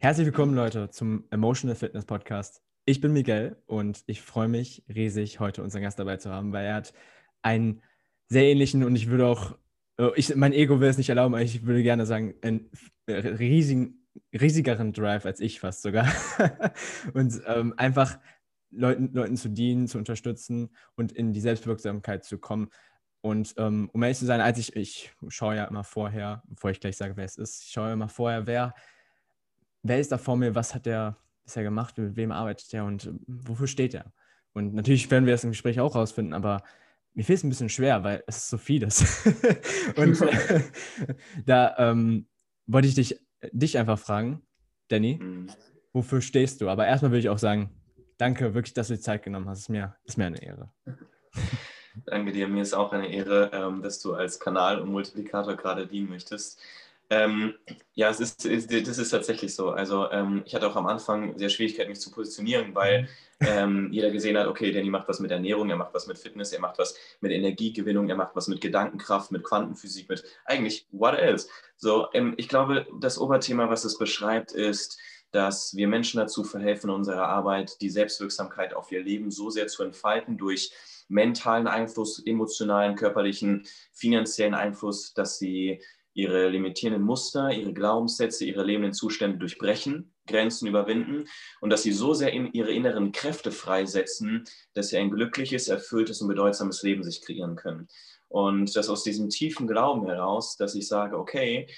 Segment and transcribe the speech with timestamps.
[0.00, 2.62] Herzlich willkommen, Leute, zum Emotional Fitness Podcast.
[2.84, 6.66] Ich bin Miguel und ich freue mich riesig, heute unseren Gast dabei zu haben, weil
[6.66, 6.94] er hat
[7.42, 7.82] einen
[8.28, 9.58] sehr ähnlichen und ich würde auch,
[9.98, 12.70] äh, ich, mein Ego will es nicht erlauben, aber ich würde gerne sagen, einen
[13.08, 16.06] riesigen, riesigeren Drive als ich fast sogar.
[17.14, 18.20] und ähm, einfach
[18.70, 22.68] Leuten, Leuten zu dienen, zu unterstützen und in die Selbstwirksamkeit zu kommen.
[23.20, 26.78] Und ähm, um ehrlich zu sein, als ich, ich schaue ja immer vorher, bevor ich
[26.78, 28.74] gleich sage, wer es ist, ich schaue immer vorher, wer,
[29.88, 33.10] wer ist da vor mir, was hat der bisher gemacht, mit wem arbeitet der und
[33.26, 34.12] wofür steht er?
[34.52, 36.62] Und natürlich werden wir das im Gespräch auch rausfinden, aber
[37.14, 39.26] mir fehlt es ein bisschen schwer, weil es ist so vieles.
[39.96, 40.62] und äh,
[41.46, 42.26] da ähm,
[42.66, 43.20] wollte ich dich,
[43.52, 44.42] dich einfach fragen,
[44.88, 45.50] Danny, mhm.
[45.92, 46.68] wofür stehst du?
[46.68, 47.70] Aber erstmal will ich auch sagen,
[48.18, 49.58] danke wirklich, dass du die Zeit genommen hast.
[49.58, 50.72] Es ist mir, ist mir eine Ehre.
[52.06, 52.46] Danke dir.
[52.46, 56.60] Mir ist auch eine Ehre, ähm, dass du als Kanal und Multiplikator gerade dienen möchtest.
[57.10, 57.54] Ähm,
[57.94, 59.70] ja, es ist, das ist tatsächlich so.
[59.70, 63.08] Also ähm, ich hatte auch am Anfang sehr Schwierigkeiten, mich zu positionieren, weil
[63.40, 66.52] ähm, jeder gesehen hat, okay, Danny macht was mit Ernährung, er macht was mit Fitness,
[66.52, 71.14] er macht was mit Energiegewinnung, er macht was mit Gedankenkraft, mit Quantenphysik, mit eigentlich what
[71.14, 71.48] else.
[71.76, 74.98] So, ähm, ich glaube, das Oberthema, was es beschreibt, ist,
[75.30, 79.82] dass wir Menschen dazu verhelfen, unsere Arbeit, die Selbstwirksamkeit auf ihr Leben so sehr zu
[79.82, 80.72] entfalten durch
[81.08, 85.80] mentalen Einfluss, emotionalen, körperlichen, finanziellen Einfluss, dass sie
[86.18, 91.28] ihre limitierenden Muster, ihre Glaubenssätze, ihre lebenden Zustände durchbrechen, Grenzen überwinden
[91.60, 94.42] und dass sie so sehr in ihre inneren Kräfte freisetzen,
[94.74, 97.86] dass sie ein glückliches, erfülltes und bedeutsames Leben sich kreieren können.
[98.26, 101.68] Und das aus diesem tiefen Glauben heraus, dass ich sage, okay,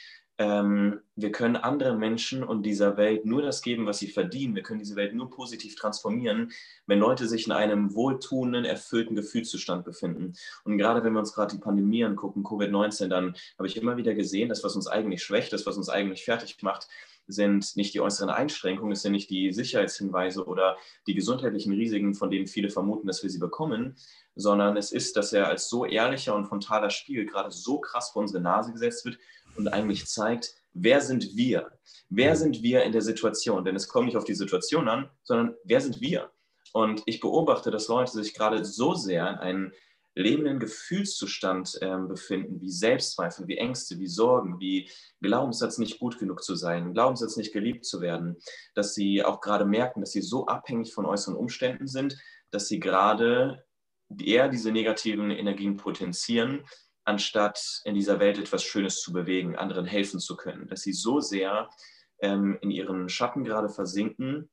[0.41, 4.55] ähm, wir können anderen Menschen und dieser Welt nur das geben, was sie verdienen.
[4.55, 6.51] Wir können diese Welt nur positiv transformieren,
[6.87, 10.33] wenn Leute sich in einem wohltuenden, erfüllten Gefühlszustand befinden.
[10.65, 14.15] Und gerade wenn wir uns gerade die Pandemie angucken, Covid-19, dann habe ich immer wieder
[14.15, 16.89] gesehen, dass was uns eigentlich schwächt, das was uns eigentlich fertig macht,
[17.27, 22.31] sind nicht die äußeren Einschränkungen, es sind nicht die Sicherheitshinweise oder die gesundheitlichen Risiken, von
[22.31, 23.97] denen viele vermuten, dass wir sie bekommen,
[24.35, 28.23] sondern es ist, dass er als so ehrlicher und frontaler Spiegel gerade so krass vor
[28.23, 29.19] unsere Nase gesetzt wird,
[29.61, 31.71] und eigentlich zeigt, wer sind wir?
[32.09, 33.65] Wer sind wir in der Situation?
[33.65, 36.31] Denn es kommt nicht auf die Situation an, sondern wer sind wir?
[36.73, 39.73] Und ich beobachte, dass Leute sich gerade so sehr in einem
[40.15, 46.43] lebenden Gefühlszustand äh, befinden, wie Selbstzweifel, wie Ängste, wie Sorgen, wie Glaubenssatz nicht gut genug
[46.43, 48.37] zu sein, Glaubenssatz nicht geliebt zu werden,
[48.75, 52.19] dass sie auch gerade merken, dass sie so abhängig von äußeren Umständen sind,
[52.51, 53.65] dass sie gerade
[54.19, 56.65] eher diese negativen Energien potenzieren,
[57.05, 60.69] anstatt in dieser Welt etwas Schönes zu bewegen, anderen helfen zu können.
[60.69, 61.69] Dass sie so sehr
[62.21, 64.51] ähm, in ihren Schatten gerade versinken,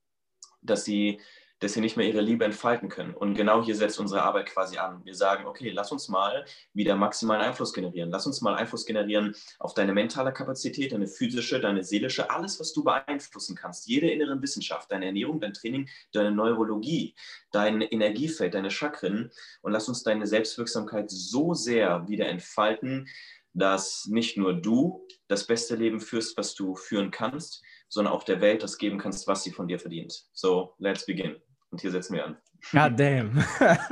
[0.62, 1.22] dass sie
[1.60, 3.16] dass sie nicht mehr ihre Liebe entfalten können.
[3.16, 5.04] Und genau hier setzt unsere Arbeit quasi an.
[5.04, 8.12] Wir sagen, okay, lass uns mal wieder maximalen Einfluss generieren.
[8.12, 12.74] Lass uns mal Einfluss generieren auf deine mentale Kapazität, deine physische, deine seelische, alles, was
[12.74, 13.88] du beeinflussen kannst.
[13.88, 17.16] Jede innere Wissenschaft, deine Ernährung, dein Training, deine Neurologie,
[17.52, 19.32] dein Energiefeld, deine Chakren.
[19.62, 23.08] Und lass uns deine Selbstwirksamkeit so sehr wieder entfalten,
[23.54, 28.42] dass nicht nur du das beste Leben führst, was du führen kannst, sondern auch der
[28.42, 30.26] Welt das geben kannst, was sie von dir verdient.
[30.34, 31.38] So, let's begin.
[31.70, 32.38] Und hier setzen wir an.
[32.72, 33.44] God damn.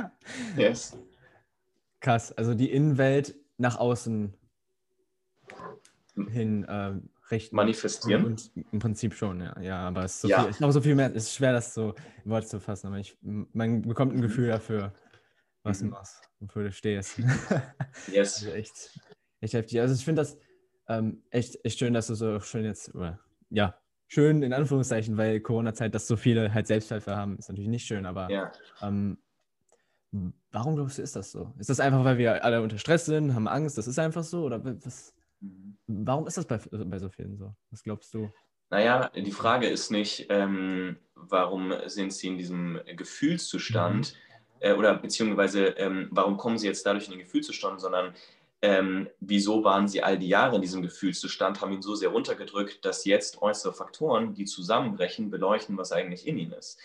[0.56, 0.98] yes.
[2.00, 2.32] Krass.
[2.32, 4.34] Also die Innenwelt nach außen
[6.30, 6.94] hin äh,
[7.30, 7.56] richten.
[7.56, 8.24] Manifestieren.
[8.24, 9.58] Und, im Prinzip schon, ja.
[9.60, 10.42] Ja, aber es ist so ja.
[10.42, 11.94] viel, ich glaube, so viel mehr, es ist schwer, das so
[12.24, 14.92] in Worte zu fassen, aber ich, man bekommt ein Gefühl dafür,
[15.62, 15.86] was mhm.
[15.86, 17.18] du machst, wofür du stehst.
[18.12, 18.42] yes.
[18.42, 19.00] Also echt,
[19.40, 19.80] echt heftig.
[19.80, 20.38] Also ich finde das
[20.88, 23.20] ähm, echt, echt schön, dass du so schön jetzt, oder,
[23.50, 23.74] ja,
[24.08, 28.06] schön in Anführungszeichen, weil Corona-Zeit, dass so viele halt Selbsthilfe haben, ist natürlich nicht schön,
[28.06, 28.52] aber ja.
[28.82, 29.18] ähm,
[30.52, 31.52] warum glaubst du, ist das so?
[31.58, 34.44] Ist das einfach, weil wir alle unter Stress sind, haben Angst, das ist einfach so?
[34.44, 35.76] Oder was, mhm.
[35.86, 37.54] warum ist das bei, bei so vielen so?
[37.70, 38.30] Was glaubst du?
[38.70, 44.56] Naja, die Frage ist nicht, ähm, warum sind sie in diesem Gefühlszustand mhm.
[44.60, 48.14] äh, oder beziehungsweise ähm, warum kommen sie jetzt dadurch in den Gefühlszustand, sondern
[48.62, 52.84] ähm, wieso waren sie all die Jahre in diesem Gefühlszustand, haben ihn so sehr runtergedrückt,
[52.84, 56.78] dass jetzt äußere Faktoren, die zusammenbrechen, beleuchten, was eigentlich in ihnen ist.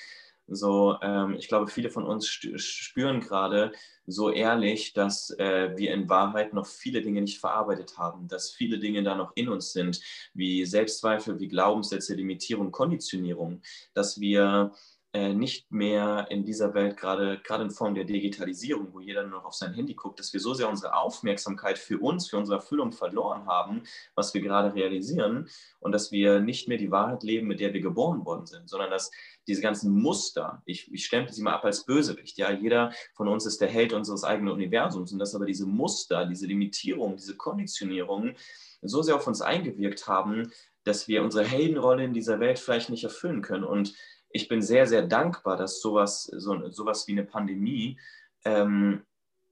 [0.48, 3.72] So, ähm, ich glaube, viele von uns spüren gerade
[4.06, 8.78] so ehrlich, dass äh, wir in Wahrheit noch viele Dinge nicht verarbeitet haben, dass viele
[8.78, 10.02] Dinge da noch in uns sind,
[10.34, 13.62] wie Selbstzweifel, wie Glaubenssätze, Limitierung, Konditionierung,
[13.94, 14.74] dass wir
[15.14, 19.46] nicht mehr in dieser Welt, gerade, gerade in Form der Digitalisierung, wo jeder nur noch
[19.46, 22.94] auf sein Handy guckt, dass wir so sehr unsere Aufmerksamkeit für uns, für unsere Erfüllung
[22.94, 23.84] verloren haben,
[24.16, 25.50] was wir gerade realisieren
[25.82, 28.90] und dass wir nicht mehr die Wahrheit leben, mit der wir geboren worden sind, sondern
[28.90, 29.12] dass
[29.48, 33.46] diese ganzen Muster, ich, ich stempel sie mal ab als Bösewicht, ja, jeder von uns
[33.46, 38.36] ist der Held unseres eigenen Universums und dass aber diese Muster, diese Limitierung, diese Konditionierung
[38.82, 40.52] so sehr auf uns eingewirkt haben,
[40.84, 43.64] dass wir unsere Heldenrolle in dieser Welt vielleicht nicht erfüllen können.
[43.64, 43.94] Und
[44.34, 48.00] ich bin sehr, sehr dankbar, dass sowas, so, sowas wie eine Pandemie
[48.46, 49.04] ähm,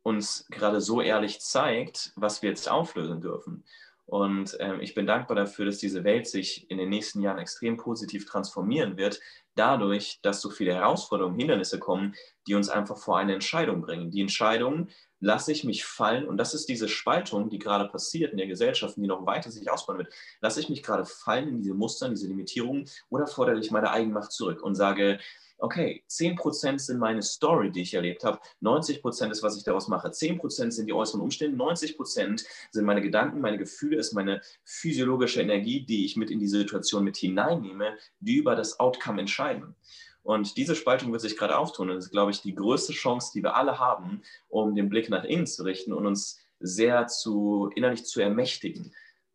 [0.03, 3.63] uns gerade so ehrlich zeigt, was wir jetzt auflösen dürfen.
[4.05, 7.77] Und ähm, ich bin dankbar dafür, dass diese Welt sich in den nächsten Jahren extrem
[7.77, 9.19] positiv transformieren wird,
[9.53, 12.15] dadurch, dass so viele Herausforderungen, Hindernisse kommen,
[12.47, 14.09] die uns einfach vor eine Entscheidung bringen.
[14.09, 14.87] Die Entscheidung,
[15.19, 18.95] lasse ich mich fallen, und das ist diese Spaltung, die gerade passiert in der Gesellschaft
[18.97, 22.13] die noch weiter sich ausbauen wird, lasse ich mich gerade fallen in diese Muster, in
[22.13, 25.19] diese Limitierungen oder fordere ich meine Eigenmacht zurück und sage,
[25.59, 30.09] okay, 10% sind meine Story, die ich erlebt habe, 90% ist, was ich daraus mache,
[30.09, 35.85] 10% sind die äußeren Umstände, 90% sind meine Gedanken, meine Gefühle, ist meine physiologische Energie,
[35.85, 39.75] die ich mit in die Situation mit hineinnehme, die über das Outcome entscheiden.
[40.23, 41.87] Und diese Spaltung wird sich gerade auftun.
[41.87, 45.23] Das ist, glaube ich, die größte Chance, die wir alle haben, um den Blick nach
[45.23, 48.93] innen zu richten und uns sehr zu innerlich zu ermächtigen.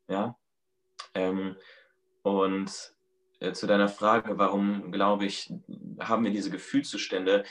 [0.09, 0.37] Ja?
[1.15, 1.57] Ähm,
[2.23, 2.95] und
[3.41, 5.53] äh, zu deiner Frage, warum, glaube ich,
[6.01, 7.45] haben wir diese Gefühlszustände,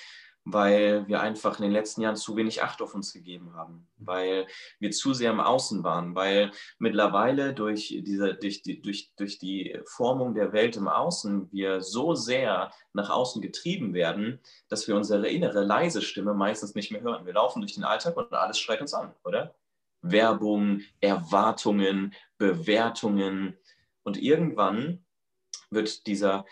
[0.46, 4.46] weil wir einfach in den letzten Jahren zu wenig Acht auf uns gegeben haben, weil
[4.80, 9.80] wir zu sehr im Außen waren, weil mittlerweile durch, diese, durch, die, durch, durch die
[9.86, 15.30] Formung der Welt im Außen wir so sehr nach außen getrieben werden, dass wir unsere
[15.30, 17.26] innere leise Stimme meistens nicht mehr hören.
[17.26, 19.56] Wir laufen durch den Alltag und alles schreit uns an, oder?
[20.02, 23.58] Werbung, Erwartungen, Bewertungen
[24.04, 25.06] und irgendwann
[25.70, 26.46] wird dieser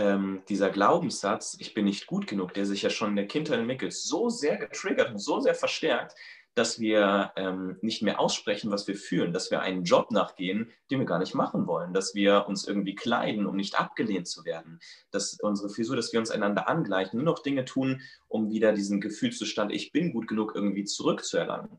[0.00, 3.58] ähm, dieser Glaubenssatz, ich bin nicht gut genug, der sich ja schon in der Kindheit
[3.58, 6.14] entwickelt, so sehr getriggert und so sehr verstärkt,
[6.54, 10.98] dass wir ähm, nicht mehr aussprechen, was wir fühlen, dass wir einen Job nachgehen, den
[10.98, 14.80] wir gar nicht machen wollen, dass wir uns irgendwie kleiden, um nicht abgelehnt zu werden,
[15.10, 19.00] dass unsere Frisur, dass wir uns einander angleichen, nur noch Dinge tun, um wieder diesen
[19.00, 21.78] Gefühlszustand, ich bin gut genug, irgendwie zurückzuerlangen.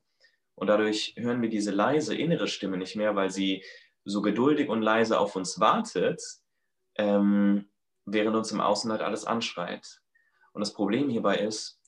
[0.53, 3.63] Und dadurch hören wir diese leise innere Stimme nicht mehr, weil sie
[4.05, 6.21] so geduldig und leise auf uns wartet,
[6.95, 7.70] ähm,
[8.13, 10.01] während uns im Außen halt alles anschreit.
[10.53, 11.79] Und das Problem hierbei ist,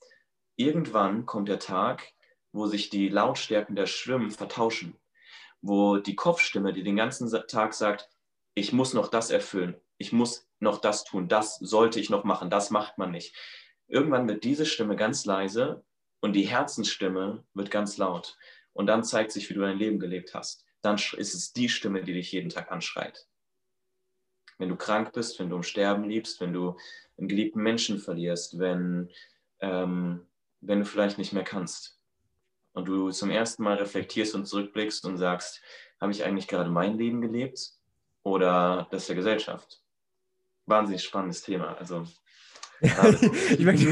[0.56, 2.14] irgendwann kommt der Tag,
[2.52, 4.96] wo sich die Lautstärken der Stimmen vertauschen,
[5.62, 8.10] wo die Kopfstimme, die den ganzen Tag sagt,
[8.54, 12.50] ich muss noch das erfüllen, ich muss noch das tun, das sollte ich noch machen,
[12.50, 13.36] das macht man nicht.
[13.88, 15.84] Irgendwann wird diese Stimme ganz leise
[16.22, 18.38] und die Herzensstimme wird ganz laut.
[18.74, 20.66] Und dann zeigt sich, wie du dein Leben gelebt hast.
[20.82, 23.28] Dann ist es die Stimme, die dich jeden Tag anschreit
[24.58, 26.78] wenn du krank bist, wenn du um Sterben liebst, wenn du
[27.18, 29.10] einen geliebten Menschen verlierst, wenn,
[29.60, 30.26] ähm,
[30.62, 32.00] wenn du vielleicht nicht mehr kannst.
[32.74, 35.62] Und du zum ersten Mal reflektierst und zurückblickst und sagst,
[36.02, 37.74] habe ich eigentlich gerade mein Leben gelebt
[38.24, 39.82] oder das der Gesellschaft?
[40.66, 41.78] Wahnsinnig spannendes Thema.
[41.78, 42.08] Also
[42.84, 43.90] ich möchte,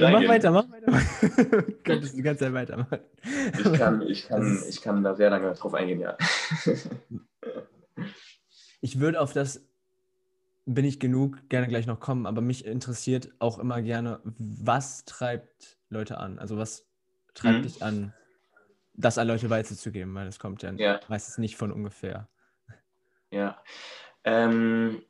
[0.00, 1.62] mach weiter, mach weiter.
[1.66, 3.00] du könntest die ganze Zeit weitermachen.
[3.22, 6.16] Ich kann, ich, kann, ich kann da sehr lange drauf eingehen, ja.
[8.80, 9.60] ich würde auf das
[10.66, 15.78] bin ich genug, gerne gleich noch kommen, aber mich interessiert auch immer gerne, was treibt
[15.90, 16.38] Leute an?
[16.38, 16.86] Also was
[17.34, 17.62] treibt mhm.
[17.62, 18.14] dich an,
[18.94, 21.00] das an Leute weiterzugeben, weil das kommt ja, ja.
[21.08, 22.28] meistens nicht von ungefähr.
[23.30, 23.62] Ja.
[24.24, 25.02] Ähm,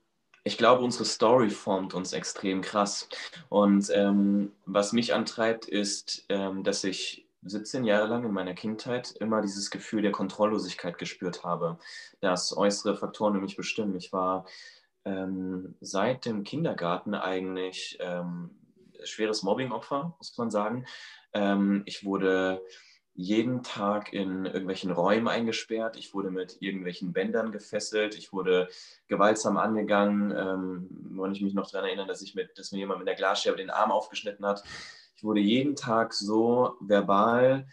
[0.42, 3.08] ich glaube, unsere Story formt uns extrem krass.
[3.48, 9.12] Und ähm, was mich antreibt, ist, ähm, dass ich 17 Jahre lang in meiner Kindheit
[9.20, 11.78] immer dieses Gefühl der Kontrolllosigkeit gespürt habe,
[12.20, 13.94] dass äußere Faktoren mich bestimmen.
[13.96, 14.46] Ich war
[15.04, 18.50] ähm, seit dem Kindergarten eigentlich ähm,
[19.02, 20.86] schweres Mobbingopfer, muss man sagen.
[21.32, 22.62] Ähm, ich wurde
[23.14, 25.96] jeden Tag in irgendwelchen Räumen eingesperrt.
[25.96, 28.16] Ich wurde mit irgendwelchen Bändern gefesselt.
[28.16, 28.68] Ich wurde
[29.06, 30.32] gewaltsam angegangen.
[30.32, 33.14] Ähm, wenn ich mich noch daran erinnern, dass, ich mit, dass mir jemand mit der
[33.14, 34.64] Glasscherbe den Arm aufgeschnitten hat.
[35.16, 37.68] Ich wurde jeden Tag so verbal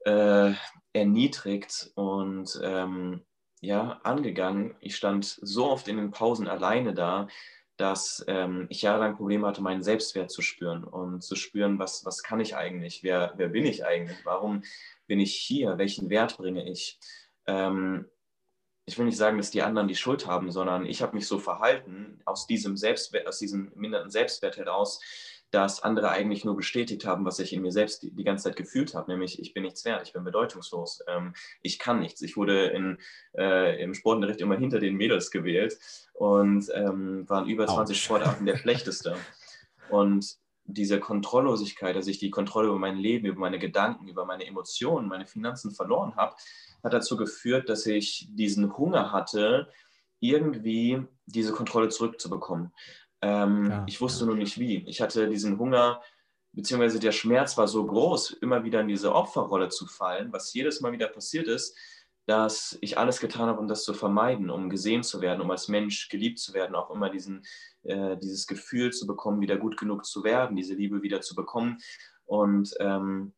[0.00, 0.52] äh,
[0.92, 3.22] erniedrigt und ähm,
[3.64, 4.74] ja, angegangen.
[4.80, 7.28] Ich stand so oft in den Pausen alleine da,
[7.76, 12.22] dass ähm, ich jahrelang Probleme hatte, meinen Selbstwert zu spüren und zu spüren, was, was
[12.22, 14.62] kann ich eigentlich, wer, wer bin ich eigentlich, warum
[15.06, 16.98] bin ich hier, welchen Wert bringe ich.
[17.46, 18.06] Ähm,
[18.86, 21.38] ich will nicht sagen, dass die anderen die Schuld haben, sondern ich habe mich so
[21.38, 25.00] verhalten, aus diesem, Selbstwert, aus diesem minderten Selbstwert heraus,
[25.54, 28.56] dass andere eigentlich nur bestätigt haben, was ich in mir selbst die, die ganze Zeit
[28.56, 31.32] gefühlt habe, nämlich ich bin nichts wert, ich bin bedeutungslos, ähm,
[31.62, 32.22] ich kann nichts.
[32.22, 32.98] Ich wurde in,
[33.38, 35.78] äh, im Sportunterricht immer hinter den Mädels gewählt
[36.12, 38.02] und ähm, waren über 20 Ouch.
[38.02, 39.16] Sportarten der schlechteste.
[39.90, 44.46] Und diese Kontrolllosigkeit, dass ich die Kontrolle über mein Leben, über meine Gedanken, über meine
[44.46, 46.34] Emotionen, meine Finanzen verloren habe,
[46.82, 49.68] hat dazu geführt, dass ich diesen Hunger hatte,
[50.18, 52.72] irgendwie diese Kontrolle zurückzubekommen.
[53.24, 54.26] Ähm, ja, ich wusste ja.
[54.26, 54.84] nur nicht wie.
[54.86, 56.02] Ich hatte diesen Hunger,
[56.52, 60.82] beziehungsweise der Schmerz war so groß, immer wieder in diese Opferrolle zu fallen, was jedes
[60.82, 61.74] Mal wieder passiert ist,
[62.26, 65.68] dass ich alles getan habe, um das zu vermeiden, um gesehen zu werden, um als
[65.68, 67.46] Mensch geliebt zu werden, auch immer diesen,
[67.82, 71.78] äh, dieses Gefühl zu bekommen, wieder gut genug zu werden, diese Liebe wieder zu bekommen.
[72.26, 73.32] Und ähm,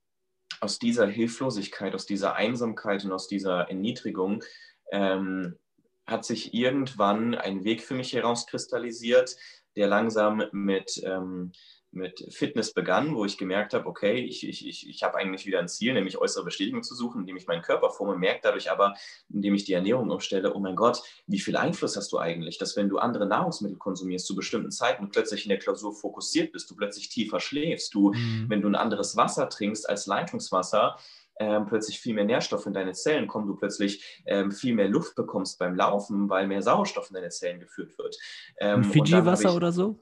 [0.60, 4.42] aus dieser Hilflosigkeit, aus dieser Einsamkeit und aus dieser Erniedrigung
[4.90, 5.56] ähm,
[6.06, 9.36] hat sich irgendwann ein Weg für mich herauskristallisiert,
[9.76, 11.52] der langsam mit ähm,
[11.96, 15.58] mit Fitness begann, wo ich gemerkt habe, okay, ich, ich, ich, ich habe eigentlich wieder
[15.58, 18.94] ein Ziel, nämlich äußere Bestätigung zu suchen, indem ich meinen Körper forme, merke dadurch aber,
[19.28, 22.76] indem ich die Ernährung umstelle, oh mein Gott, wie viel Einfluss hast du eigentlich, dass
[22.76, 26.70] wenn du andere Nahrungsmittel konsumierst zu bestimmten Zeiten und plötzlich in der Klausur fokussiert bist,
[26.70, 28.46] du plötzlich tiefer schläfst, du, mhm.
[28.48, 30.98] wenn du ein anderes Wasser trinkst als Leitungswasser,
[31.38, 35.14] ähm, plötzlich viel mehr Nährstoff in deine Zellen kommen, du plötzlich ähm, viel mehr Luft
[35.14, 38.16] bekommst beim Laufen, weil mehr Sauerstoff in deine Zellen geführt wird.
[38.58, 39.98] Ähm, Fiji-Wasser oder so?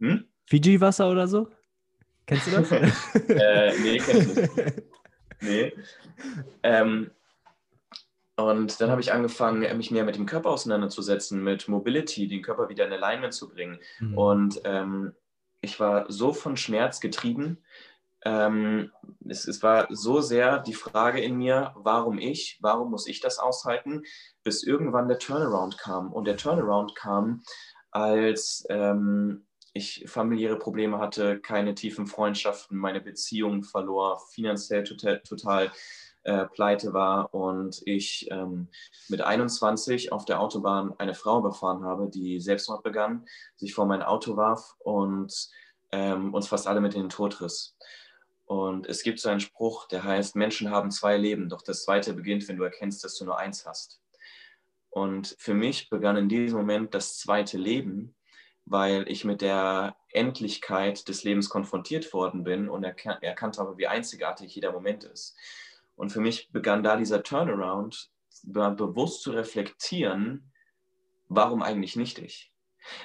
[0.00, 0.24] Hm?
[0.46, 1.48] Fiji-Wasser oder so?
[2.26, 2.70] Kennst du das?
[3.28, 4.82] äh, nee, kenn ich nicht.
[5.40, 5.72] Nee.
[6.62, 7.10] Ähm,
[8.36, 12.68] und dann habe ich angefangen, mich mehr mit dem Körper auseinanderzusetzen, mit Mobility, den Körper
[12.68, 13.80] wieder in Alignment zu bringen.
[13.98, 14.18] Mhm.
[14.18, 15.12] Und ähm,
[15.60, 17.58] ich war so von Schmerz getrieben.
[18.24, 18.90] Ähm,
[19.28, 23.38] es, es, war so sehr die Frage in mir, warum ich, warum muss ich das
[23.38, 24.02] aushalten,
[24.42, 26.12] bis irgendwann der Turnaround kam.
[26.12, 27.42] Und der Turnaround kam,
[27.90, 35.70] als ähm, ich familiäre Probleme hatte, keine tiefen Freundschaften, meine Beziehung verlor, finanziell total, total
[36.24, 38.68] äh, pleite war und ich ähm,
[39.08, 43.24] mit 21 auf der Autobahn eine Frau überfahren habe, die Selbstmord begann,
[43.56, 45.32] sich vor mein Auto warf und
[45.92, 47.76] ähm, uns fast alle mit in den Tod riss.
[48.48, 52.14] Und es gibt so einen Spruch, der heißt, Menschen haben zwei Leben, doch das zweite
[52.14, 54.00] beginnt, wenn du erkennst, dass du nur eins hast.
[54.88, 58.16] Und für mich begann in diesem Moment das zweite Leben,
[58.64, 63.86] weil ich mit der Endlichkeit des Lebens konfrontiert worden bin und erkan erkannt habe, wie
[63.86, 65.36] einzigartig jeder Moment ist.
[65.94, 68.10] Und für mich begann da dieser Turnaround,
[68.44, 70.50] bewusst zu reflektieren,
[71.28, 72.50] warum eigentlich nicht ich?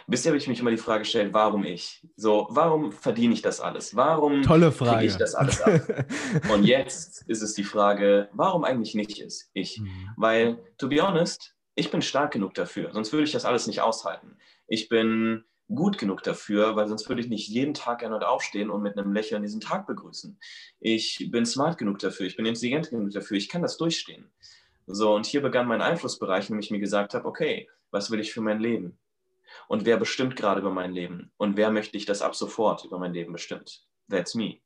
[0.07, 2.05] Bisher habe ich mich immer die Frage gestellt, warum ich?
[2.15, 3.95] So, warum verdiene ich das alles?
[3.95, 5.05] Warum Tolle Frage.
[5.05, 6.05] ich das alles ab?
[6.53, 9.21] Und jetzt ist es die Frage, warum eigentlich nicht
[9.53, 9.79] ich?
[9.79, 10.09] Mhm.
[10.17, 13.81] Weil, to be honest, ich bin stark genug dafür, sonst würde ich das alles nicht
[13.81, 14.37] aushalten.
[14.67, 18.81] Ich bin gut genug dafür, weil sonst würde ich nicht jeden Tag erneut aufstehen und
[18.81, 20.37] mit einem Lächeln diesen Tag begrüßen.
[20.79, 24.29] Ich bin smart genug dafür, ich bin intelligent genug dafür, ich kann das durchstehen.
[24.85, 28.41] So, und hier begann mein Einflussbereich, nämlich mir gesagt habe, okay, was will ich für
[28.41, 28.97] mein Leben?
[29.67, 31.31] Und wer bestimmt gerade über mein Leben?
[31.37, 33.85] Und wer möchte ich, das ab sofort über mein Leben bestimmt?
[34.09, 34.59] That's me.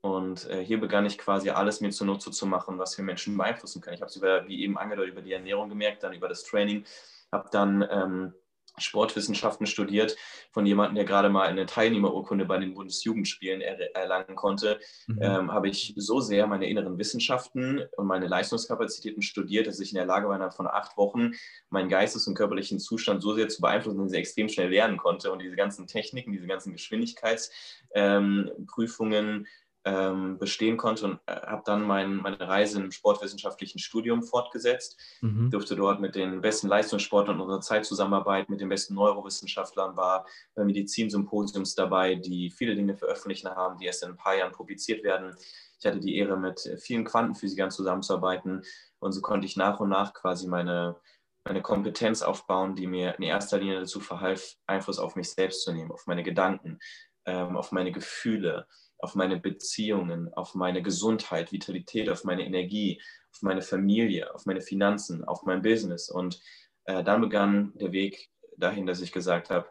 [0.00, 3.80] Und äh, hier begann ich quasi alles mir zunutze zu machen, was wir Menschen beeinflussen
[3.80, 3.96] können.
[3.96, 6.84] Ich habe es über, wie eben angedeutet, über die Ernährung gemerkt, dann über das Training,
[7.32, 8.34] habe dann ähm,
[8.78, 10.16] Sportwissenschaften studiert
[10.50, 15.18] von jemandem, der gerade mal eine Teilnehmerurkunde bei den Bundesjugendspielen er erlangen konnte, mhm.
[15.20, 19.96] ähm, habe ich so sehr meine inneren Wissenschaften und meine Leistungskapazitäten studiert, dass ich in
[19.96, 21.32] der Lage war, innerhalb von acht Wochen
[21.70, 25.32] meinen geistes- und körperlichen Zustand so sehr zu beeinflussen, dass ich extrem schnell lernen konnte
[25.32, 29.46] und diese ganzen Techniken, diese ganzen Geschwindigkeitsprüfungen ähm,
[29.86, 35.00] ähm, bestehen konnte und äh, habe dann mein, meine Reise im sportwissenschaftlichen Studium fortgesetzt.
[35.20, 35.52] Mhm.
[35.52, 40.26] Durfte dort mit den besten Leistungssportlern unserer Zeit zusammenarbeiten, mit den besten Neurowissenschaftlern, war
[40.56, 45.04] bei Medizinsymposiums dabei, die viele Dinge veröffentlichen haben, die erst in ein paar Jahren publiziert
[45.04, 45.36] werden.
[45.78, 48.62] Ich hatte die Ehre, mit vielen Quantenphysikern zusammenzuarbeiten
[48.98, 50.96] und so konnte ich nach und nach quasi meine,
[51.44, 55.72] meine Kompetenz aufbauen, die mir in erster Linie dazu verhalf, Einfluss auf mich selbst zu
[55.72, 56.80] nehmen, auf meine Gedanken,
[57.24, 58.66] ähm, auf meine Gefühle,
[58.98, 63.00] auf meine Beziehungen, auf meine Gesundheit, Vitalität, auf meine Energie,
[63.32, 66.08] auf meine Familie, auf meine Finanzen, auf mein Business.
[66.08, 66.40] Und
[66.84, 69.68] äh, dann begann der Weg dahin, dass ich gesagt habe,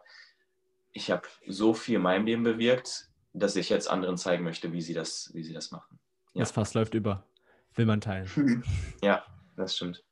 [0.92, 4.80] ich habe so viel in meinem Leben bewirkt, dass ich jetzt anderen zeigen möchte, wie
[4.80, 5.98] sie das, wie sie das machen.
[6.32, 6.40] Ja.
[6.40, 7.26] Das Fass läuft über.
[7.74, 8.62] Will man teilen.
[9.02, 9.24] ja,
[9.56, 10.02] das stimmt.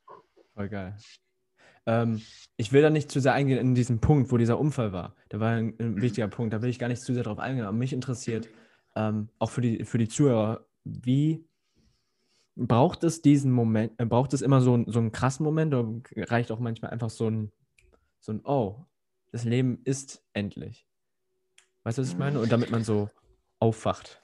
[0.54, 0.97] Voll geil.
[1.87, 2.21] Ähm,
[2.56, 5.16] ich will da nicht zu sehr eingehen in diesen Punkt, wo dieser Unfall war.
[5.28, 6.52] Da war ein, ein wichtiger Punkt.
[6.52, 7.64] Da will ich gar nicht zu sehr drauf eingehen.
[7.64, 8.49] Aber mich interessiert,
[8.95, 11.45] ähm, auch für die, für die Zuhörer, wie
[12.57, 16.53] braucht es diesen Moment, äh, braucht es immer so, so einen krassen Moment oder reicht
[16.53, 17.53] auch manchmal einfach so ein,
[18.21, 18.85] so ein, oh,
[19.33, 20.87] das Leben ist endlich.
[21.83, 22.41] Weißt du, was ich meine?
[22.41, 23.11] Und damit man so
[23.59, 24.23] aufwacht.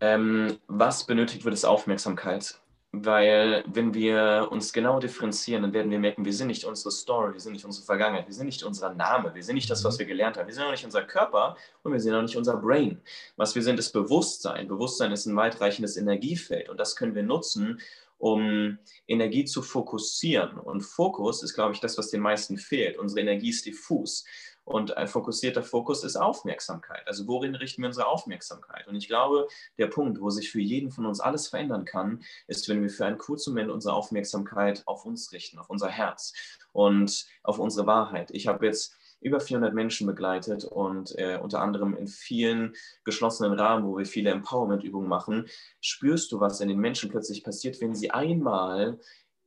[0.00, 2.61] Ähm, was benötigt wird, ist Aufmerksamkeit.
[2.94, 7.32] Weil wenn wir uns genau differenzieren, dann werden wir merken, wir sind nicht unsere Story,
[7.32, 9.98] wir sind nicht unsere Vergangenheit, wir sind nicht unser Name, wir sind nicht das, was
[9.98, 12.58] wir gelernt haben, wir sind auch nicht unser Körper und wir sind auch nicht unser
[12.58, 13.00] Brain.
[13.36, 14.68] Was wir sind, ist Bewusstsein.
[14.68, 17.80] Bewusstsein ist ein weitreichendes Energiefeld und das können wir nutzen,
[18.18, 20.58] um Energie zu fokussieren.
[20.58, 22.98] Und Fokus ist, glaube ich, das, was den meisten fehlt.
[22.98, 24.24] Unsere Energie ist diffus.
[24.64, 27.06] Und ein fokussierter Fokus ist Aufmerksamkeit.
[27.06, 28.86] Also worin richten wir unsere Aufmerksamkeit?
[28.86, 32.68] Und ich glaube, der Punkt, wo sich für jeden von uns alles verändern kann, ist,
[32.68, 36.32] wenn wir für einen kurzen Moment unsere Aufmerksamkeit auf uns richten, auf unser Herz
[36.72, 38.30] und auf unsere Wahrheit.
[38.32, 43.86] Ich habe jetzt über 400 Menschen begleitet und äh, unter anderem in vielen geschlossenen Rahmen,
[43.86, 45.46] wo wir viele Empowerment-Übungen machen,
[45.80, 48.98] spürst du, was in den Menschen plötzlich passiert, wenn sie einmal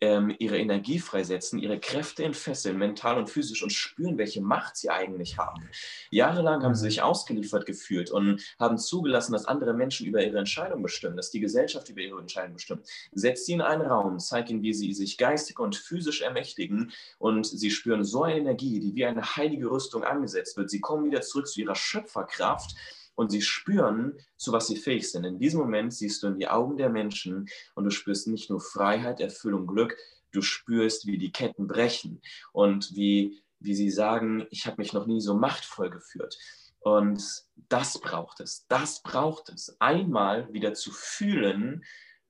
[0.05, 4.89] ähm, ihre Energie freisetzen, ihre Kräfte entfesseln, mental und physisch und spüren, welche Macht sie
[4.89, 5.67] eigentlich haben.
[6.11, 6.89] Jahrelang haben sie mhm.
[6.89, 11.39] sich ausgeliefert gefühlt und haben zugelassen, dass andere Menschen über ihre Entscheidung bestimmen, dass die
[11.39, 12.87] Gesellschaft über ihre Entscheidung bestimmt.
[13.13, 17.45] Setzt sie in einen Raum, zeigt ihnen, wie sie sich geistig und physisch ermächtigen und
[17.45, 20.69] sie spüren so eine Energie, die wie eine heilige Rüstung angesetzt wird.
[20.69, 22.75] Sie kommen wieder zurück zu ihrer Schöpferkraft
[23.15, 25.23] und sie spüren, zu was sie fähig sind.
[25.23, 28.61] In diesem Moment siehst du in die Augen der Menschen und du spürst nicht nur
[28.61, 29.97] Freiheit, Erfüllung, Glück,
[30.31, 35.07] du spürst, wie die Ketten brechen und wie, wie sie sagen, ich habe mich noch
[35.07, 36.37] nie so machtvoll geführt.
[36.79, 37.23] Und
[37.55, 41.83] das braucht es, das braucht es, einmal wieder zu fühlen,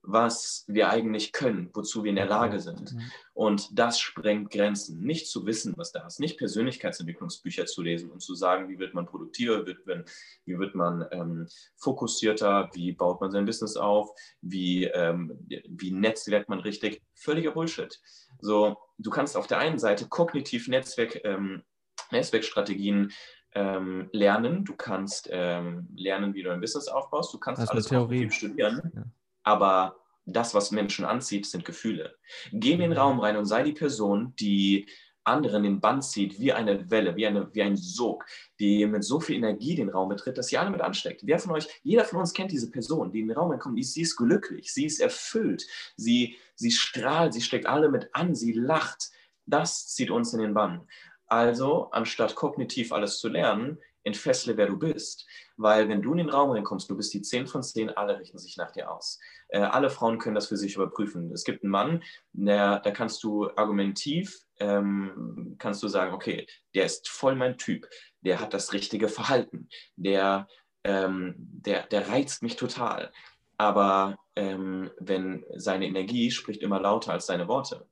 [0.07, 2.93] was wir eigentlich können, wozu wir in der Lage sind.
[2.93, 3.11] Mhm.
[3.33, 4.99] Und das sprengt Grenzen.
[4.99, 8.93] Nicht zu wissen, was da ist, nicht Persönlichkeitsentwicklungsbücher zu lesen und zu sagen, wie wird
[8.93, 14.09] man produktiver, wie wird man ähm, fokussierter, wie baut man sein Business auf,
[14.41, 17.01] wie, ähm, wie netzwerkt man richtig.
[17.13, 17.99] Völliger Bullshit.
[18.39, 21.63] So, du kannst auf der einen Seite kognitiv Netzwerk, ähm,
[22.11, 23.11] Netzwerkstrategien
[23.53, 27.87] ähm, lernen, du kannst ähm, lernen, wie du ein Business aufbaust, du kannst das alles
[27.87, 28.29] Theorie.
[28.29, 28.91] studieren.
[28.93, 29.03] Ja
[29.45, 32.15] aber das, was Menschen anzieht, sind Gefühle.
[32.51, 32.97] Geh in den mhm.
[32.97, 34.87] Raum rein und sei die Person, die
[35.23, 38.25] anderen den Band zieht, wie eine Welle, wie, eine, wie ein Sog,
[38.59, 41.21] die mit so viel Energie den Raum betritt, dass sie alle mit ansteckt.
[41.25, 44.01] Wer von euch, jeder von uns kennt diese Person, die in den Raum reinkommt, sie
[44.01, 49.09] ist glücklich, sie ist erfüllt, sie, sie strahlt, sie steckt alle mit an, sie lacht.
[49.47, 50.87] Das zieht uns in den Bann.
[51.27, 55.27] Also, anstatt kognitiv alles zu lernen, entfessle, wer du bist.
[55.57, 58.37] Weil wenn du in den Raum reinkommst, du bist die 10 von 10, alle richten
[58.37, 59.19] sich nach dir aus.
[59.49, 61.31] Äh, alle Frauen können das für sich überprüfen.
[61.31, 66.85] Es gibt einen Mann, der, da kannst du argumentiv, ähm, kannst du sagen, okay, der
[66.85, 67.87] ist voll mein Typ,
[68.21, 70.47] der hat das richtige Verhalten, der,
[70.83, 73.11] ähm, der, der reizt mich total.
[73.57, 77.87] Aber ähm, wenn seine Energie spricht immer lauter als seine Worte.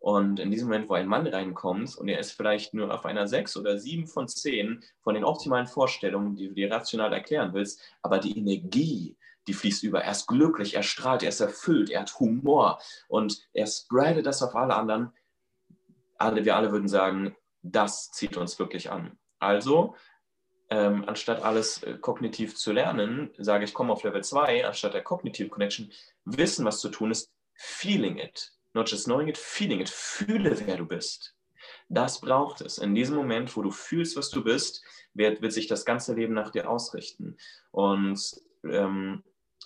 [0.00, 3.26] Und in diesem Moment, wo ein Mann reinkommt und er ist vielleicht nur auf einer
[3.26, 7.80] 6 oder 7 von 10 von den optimalen Vorstellungen, die du dir rational erklären willst,
[8.02, 9.16] aber die Energie,
[9.48, 10.02] die fließt über.
[10.02, 14.42] Er ist glücklich, er strahlt, er ist erfüllt, er hat Humor und er spreadet das
[14.42, 15.12] auf alle anderen.
[16.16, 19.18] Alle, wir alle würden sagen, das zieht uns wirklich an.
[19.40, 19.96] Also,
[20.70, 25.02] ähm, anstatt alles äh, kognitiv zu lernen, sage ich, komm auf Level 2, anstatt der
[25.02, 25.90] Cognitive Connection,
[26.24, 29.88] wissen, was zu tun ist, feeling it Not just knowing it, feeling it.
[29.88, 31.34] Fühle, wer du bist.
[31.88, 32.78] Das braucht es.
[32.78, 36.32] In diesem Moment, wo du fühlst, was du bist, wird, wird sich das ganze Leben
[36.32, 37.36] nach dir ausrichten.
[37.72, 39.24] Und ähm,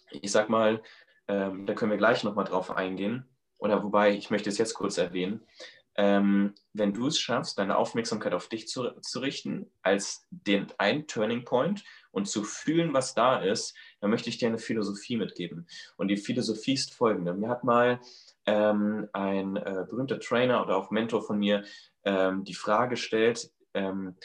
[0.09, 0.83] ich sag mal,
[1.29, 3.29] ähm, da können wir gleich nochmal drauf eingehen.
[3.59, 5.47] Oder wobei, ich möchte es jetzt kurz erwähnen.
[5.95, 11.07] Ähm, wenn du es schaffst, deine Aufmerksamkeit auf dich zu, zu richten, als den einen
[11.07, 15.67] Turning Point und zu fühlen, was da ist, dann möchte ich dir eine Philosophie mitgeben.
[15.99, 17.35] Und die Philosophie ist folgende.
[17.35, 18.01] Mir hat mal
[18.47, 21.65] ähm, ein äh, berühmter Trainer oder auch Mentor von mir
[22.05, 24.17] ähm, die Frage stellt, ähm,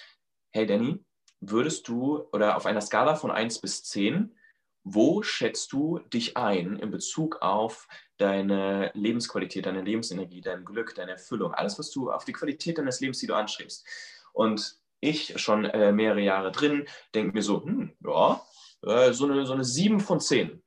[0.52, 1.04] hey Danny,
[1.40, 4.36] würdest du oder auf einer Skala von 1 bis 10,
[4.84, 11.12] wo schätzt du dich ein in Bezug auf deine Lebensqualität, deine Lebensenergie, dein Glück, deine
[11.12, 13.86] Erfüllung, alles, was du auf die Qualität deines Lebens, die du anstrebst?
[14.34, 18.42] Und ich schon äh, mehrere Jahre drin, denke mir so, hm, ja,
[18.84, 20.64] äh, so, eine, so eine 7 von 10.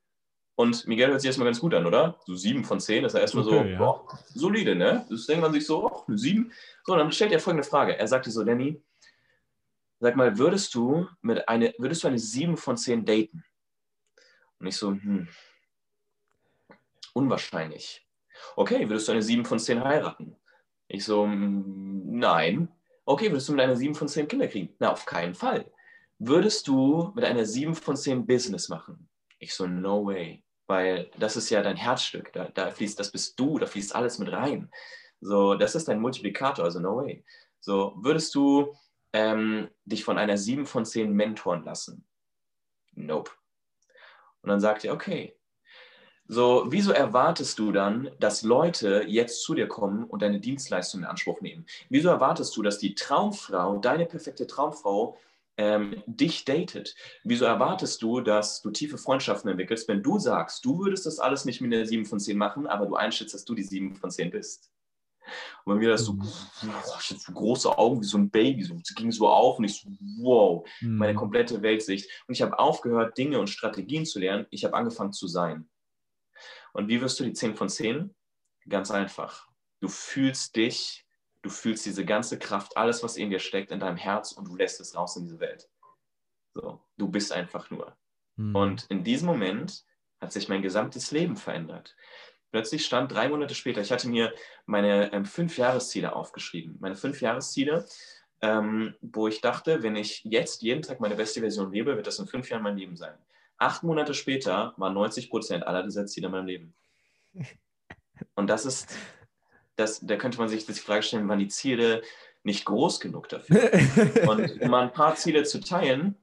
[0.61, 2.21] Und Miguel hört sich erstmal ganz gut an, oder?
[2.27, 3.79] So sieben von zehn, das ist ja erstmal okay, so, ja.
[3.79, 5.07] boah, solide, ne?
[5.09, 6.53] Das denkt man sich so, oh, eine sieben.
[6.85, 7.97] So, dann stellt er folgende Frage.
[7.97, 8.79] Er sagte so, Danny,
[10.01, 13.43] sag mal, würdest du mit eine, würdest du eine sieben von zehn daten?
[14.59, 15.29] Und ich so, hm,
[17.15, 18.07] unwahrscheinlich.
[18.55, 20.37] Okay, würdest du eine sieben von zehn heiraten?
[20.89, 22.69] Ich so, hm, nein.
[23.07, 24.75] Okay, würdest du mit einer sieben von zehn Kinder kriegen?
[24.79, 25.73] Na, auf keinen Fall.
[26.19, 29.09] Würdest du mit einer sieben von zehn Business machen?
[29.39, 33.39] Ich so, no way weil das ist ja dein Herzstück, da, da, fließt, das bist
[33.41, 34.71] du, da fließt alles mit rein.
[35.21, 37.25] So, das ist dein Multiplikator, also no way.
[37.59, 38.73] So, würdest du
[39.13, 42.07] ähm, dich von einer 7 von 10 mentoren lassen?
[42.93, 43.33] Nope.
[44.43, 45.37] Und dann sagt er, okay.
[46.29, 51.07] So, wieso erwartest du dann, dass Leute jetzt zu dir kommen und deine Dienstleistung in
[51.07, 51.67] Anspruch nehmen?
[51.89, 55.19] Wieso erwartest du, dass die Traumfrau, deine perfekte Traumfrau,
[55.61, 56.95] ähm, dich datet.
[57.23, 61.45] Wieso erwartest du, dass du tiefe Freundschaften entwickelst, wenn du sagst, du würdest das alles
[61.45, 64.11] nicht mit einer 7 von 10 machen, aber du einschätzt, dass du die 7 von
[64.11, 64.73] 10 bist?
[65.65, 66.23] Und bei mir das so, Mhm.
[66.63, 69.65] ich hatte so große Augen wie so ein Baby, so, es ging so auf und
[69.65, 69.91] ich so,
[70.23, 71.19] wow, meine Mhm.
[71.19, 72.09] komplette Weltsicht.
[72.27, 74.47] Und ich habe aufgehört, Dinge und Strategien zu lernen.
[74.51, 75.69] Ich habe angefangen zu sein.
[76.73, 78.15] Und wie wirst du die 10 von 10?
[78.69, 79.47] Ganz einfach.
[79.81, 81.07] Du fühlst dich,
[81.43, 84.57] du fühlst diese ganze Kraft, alles, was in dir steckt, in deinem Herz und du
[84.57, 85.69] lässt es raus in diese Welt.
[86.55, 87.97] So, du bist einfach nur.
[88.37, 88.57] Mhm.
[88.57, 89.85] Und in diesem Moment
[90.21, 91.97] hat sich mein gesamtes Leben verändert.
[92.51, 94.35] Plötzlich stand drei Monate später, ich hatte mir
[94.67, 96.77] meine ähm, fünf Jahresziele aufgeschrieben.
[96.81, 97.87] Meine fünf Jahresziele,
[98.43, 102.19] ähm, wo ich dachte, wenn ich jetzt jeden Tag meine beste Version lebe, wird das
[102.19, 103.17] in fünf Jahren mein Leben sein.
[103.57, 106.75] Acht Monate später waren 90 Prozent aller dieser Ziele in meinem Leben.
[108.35, 108.93] Und das ist,
[109.81, 112.03] das, da könnte man sich die Frage stellen, waren die Ziele
[112.43, 113.71] nicht groß genug dafür?
[114.29, 116.17] Und um mal ein paar Ziele zu teilen,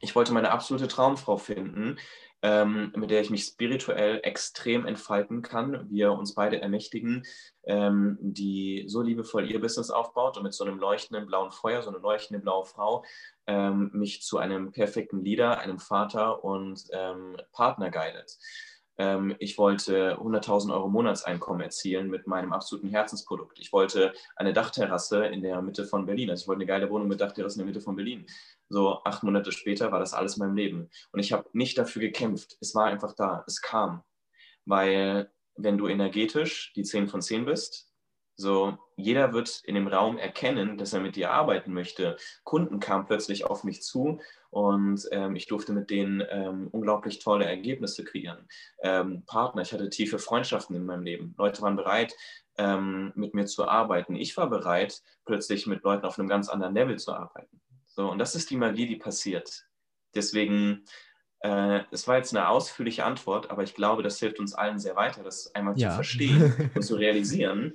[0.00, 1.98] ich wollte meine absolute Traumfrau finden,
[2.42, 5.86] ähm, mit der ich mich spirituell extrem entfalten kann.
[5.90, 7.24] Wir uns beide ermächtigen,
[7.64, 11.90] ähm, die so liebevoll ihr Business aufbaut und mit so einem leuchtenden blauen Feuer, so
[11.90, 13.04] eine leuchtende blaue Frau,
[13.46, 18.38] ähm, mich zu einem perfekten Leader, einem Vater und ähm, Partner guidet.
[18.98, 23.58] Ähm, ich wollte 100.000 Euro Monatseinkommen erzielen mit meinem absoluten Herzensprodukt.
[23.58, 26.30] Ich wollte eine Dachterrasse in der Mitte von Berlin.
[26.30, 28.26] Also ich wollte eine geile Wohnung mit Dachterrasse in der Mitte von Berlin.
[28.68, 30.90] So acht Monate später war das alles in meinem Leben.
[31.12, 32.56] Und ich habe nicht dafür gekämpft.
[32.60, 33.44] Es war einfach da.
[33.46, 34.02] Es kam.
[34.64, 37.91] Weil wenn du energetisch die 10 von 10 bist,
[38.36, 42.16] so jeder wird in dem Raum erkennen, dass er mit dir arbeiten möchte.
[42.44, 47.46] Kunden kamen plötzlich auf mich zu und ähm, ich durfte mit denen ähm, unglaublich tolle
[47.46, 48.48] Ergebnisse kreieren.
[48.82, 51.34] Ähm, Partner, ich hatte tiefe Freundschaften in meinem Leben.
[51.38, 52.14] Leute waren bereit,
[52.58, 54.14] ähm, mit mir zu arbeiten.
[54.14, 57.60] Ich war bereit, plötzlich mit Leuten auf einem ganz anderen Level zu arbeiten.
[57.86, 59.66] So, und das ist die Magie, die passiert.
[60.14, 60.84] Deswegen,
[61.40, 64.96] äh, es war jetzt eine ausführliche Antwort, aber ich glaube, das hilft uns allen sehr
[64.96, 65.90] weiter, das einmal Ja.
[65.90, 67.74] zu verstehen und zu realisieren,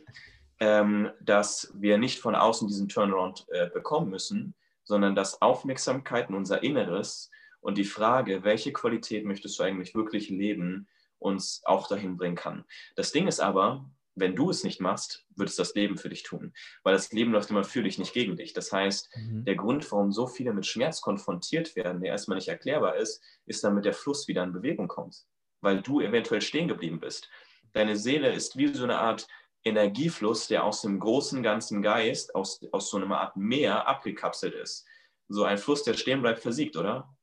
[0.60, 6.36] ähm, dass wir nicht von außen diesen Turnaround äh, bekommen müssen, sondern dass Aufmerksamkeit in
[6.36, 10.88] unser Inneres und die Frage, welche Qualität möchtest du eigentlich wirklich leben,
[11.20, 12.63] uns auch dahin bringen kann.
[12.96, 16.24] Das Ding ist aber, wenn du es nicht machst, wird es das Leben für dich
[16.24, 18.54] tun, weil das Leben läuft immer für dich, nicht gegen dich.
[18.54, 19.46] Das heißt, Mhm.
[19.46, 23.63] der Grund, warum so viele mit Schmerz konfrontiert werden, der erstmal nicht erklärbar ist, ist,
[23.63, 25.26] damit der Fluss wieder in Bewegung kommt,
[25.62, 27.30] weil du eventuell stehen geblieben bist.
[27.74, 29.28] Deine Seele ist wie so eine Art
[29.67, 34.86] Energiefluss, der aus dem großen ganzen Geist, aus, aus so einer Art Meer abgekapselt ist.
[35.27, 37.15] So ein Fluss, der stehen bleibt, versiegt, oder?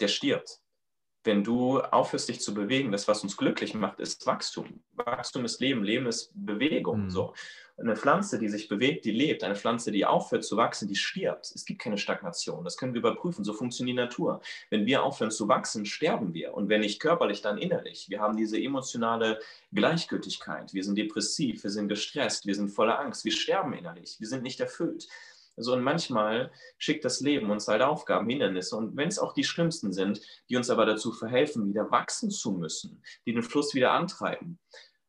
[0.00, 0.59] Der stirbt.
[1.22, 4.80] Wenn du aufhörst, dich zu bewegen, das, was uns glücklich macht, ist Wachstum.
[4.94, 7.04] Wachstum ist Leben, Leben ist Bewegung.
[7.04, 7.10] Mhm.
[7.10, 7.34] So.
[7.76, 9.42] Eine Pflanze, die sich bewegt, die lebt.
[9.42, 11.50] Eine Pflanze, die aufhört zu wachsen, die stirbt.
[11.54, 12.62] Es gibt keine Stagnation.
[12.62, 13.42] Das können wir überprüfen.
[13.42, 14.42] So funktioniert die Natur.
[14.68, 16.52] Wenn wir aufhören zu wachsen, sterben wir.
[16.52, 18.10] Und wenn nicht körperlich, dann innerlich.
[18.10, 19.40] Wir haben diese emotionale
[19.72, 20.74] Gleichgültigkeit.
[20.74, 23.24] Wir sind depressiv, wir sind gestresst, wir sind voller Angst.
[23.24, 24.16] Wir sterben innerlich.
[24.18, 25.08] Wir sind nicht erfüllt.
[25.56, 28.76] So, und manchmal schickt das Leben uns halt Aufgaben, Hindernisse.
[28.76, 32.52] Und wenn es auch die schlimmsten sind, die uns aber dazu verhelfen, wieder wachsen zu
[32.52, 34.58] müssen, die den Fluss wieder antreiben.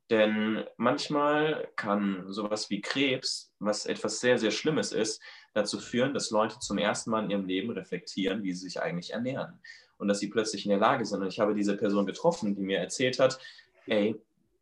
[0.10, 5.22] Denn manchmal kann sowas wie Krebs, was etwas sehr, sehr Schlimmes ist,
[5.54, 9.14] dazu führen, dass Leute zum ersten Mal in ihrem Leben reflektieren, wie sie sich eigentlich
[9.14, 9.62] ernähren.
[9.98, 11.22] Und dass sie plötzlich in der Lage sind.
[11.22, 13.40] Und ich habe diese Person getroffen, die mir erzählt hat,
[13.86, 14.20] ey,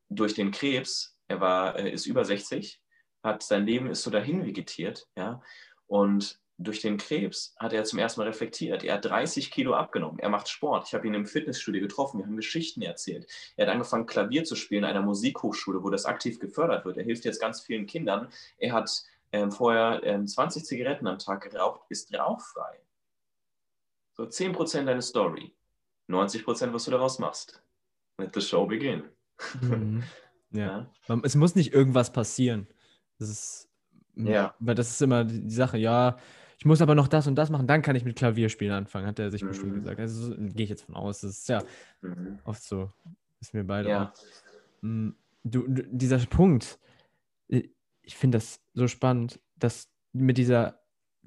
[0.09, 2.79] durch den Krebs, er war, er ist über 60,
[3.23, 5.41] hat sein Leben ist so dahin vegetiert, ja.
[5.89, 8.83] Und durch den Krebs hat er zum ersten Mal reflektiert.
[8.83, 10.19] Er hat 30 Kilo abgenommen.
[10.19, 10.87] Er macht Sport.
[10.87, 12.19] Ich habe ihn im Fitnessstudio getroffen.
[12.19, 13.27] Wir haben Geschichten erzählt.
[13.55, 16.97] Er hat angefangen, Klavier zu spielen an einer Musikhochschule, wo das aktiv gefördert wird.
[16.97, 18.27] Er hilft jetzt ganz vielen Kindern.
[18.57, 22.79] Er hat ähm, vorher ähm, 20 Zigaretten am Tag geraucht, ist rauchfrei.
[24.13, 25.53] So 10% deine Story.
[26.07, 27.63] 90% was du daraus machst.
[28.17, 29.03] Let the show begin.
[29.61, 30.03] Mhm.
[30.51, 30.91] Ja.
[31.07, 31.21] Ja.
[31.21, 32.67] Es muss nicht irgendwas passieren.
[33.19, 33.68] Das ist,
[34.15, 34.53] Ja.
[34.59, 36.17] Weil das ist immer die, Sache, ja,
[36.57, 39.17] ich muss aber noch das und das machen, dann kann ich mit Klavierspielen anfangen, hat
[39.19, 39.79] er sich bestimmt Mhm.
[39.79, 39.99] gesagt.
[39.99, 41.21] Also so- gehe ich jetzt von aus.
[41.21, 41.63] Das ist ja
[42.01, 42.39] Mhm.
[42.43, 42.91] oft so.
[43.39, 44.11] Ist mir beide Ja.
[44.13, 44.81] auch.
[44.81, 45.09] Mm,
[45.45, 46.77] Du, du, dieser Punkt,
[47.47, 50.79] ich finde das so spannend, dass mit dieser,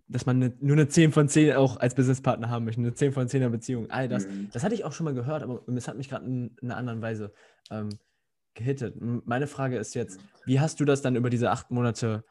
[0.08, 3.12] dass man ne, nur eine 10 von 10 auch als Businesspartner haben möchte, eine 10
[3.12, 4.26] von 10er Beziehung, all das.
[4.26, 4.50] Mhm.
[4.52, 6.76] Das hatte ich auch schon mal gehört, aber es hat mich gerade in, in einer
[6.76, 7.32] anderen Weise
[7.70, 7.88] ähm,
[8.54, 8.96] gehittet.
[9.00, 12.22] Meine Frage ist jetzt, wie hast du das dann über diese acht Monate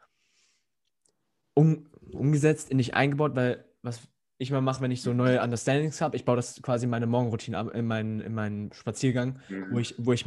[1.54, 3.36] um, umgesetzt, in dich eingebaut?
[3.36, 6.86] Weil was ich mal mache, wenn ich so neue Understandings habe, ich baue das quasi
[6.86, 9.82] in meine Morgenroutine ab, in meinen, in meinen Spaziergang, wo Mhm.
[9.82, 10.26] ich, wo ich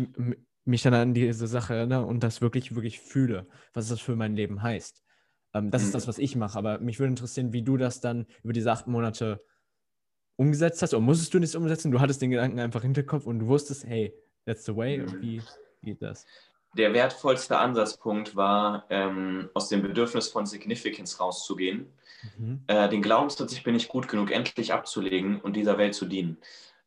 [0.65, 4.37] mich dann an diese Sache erinnere und das wirklich, wirklich fühle, was das für mein
[4.37, 5.03] Leben heißt.
[5.55, 6.09] Ähm, das ist das, Mhm.
[6.09, 9.45] was ich mache, aber mich würde interessieren, wie du das dann über diese acht Monate
[10.37, 10.95] umgesetzt hast.
[10.95, 11.91] Oder musstest du nichts umsetzen?
[11.91, 14.15] Du hattest den Gedanken einfach im Hinterkopf und du wusstest, hey,
[14.47, 15.01] that's the way.
[15.01, 15.21] Und Mhm.
[15.21, 15.43] wie
[15.83, 16.25] geht das?
[16.77, 21.93] Der wertvollste Ansatzpunkt war, ähm, aus dem Bedürfnis von Significance rauszugehen,
[22.39, 22.61] mhm.
[22.67, 26.39] äh, den Glaubenssatz, ich bin nicht gut genug, endlich abzulegen und dieser Welt zu dienen.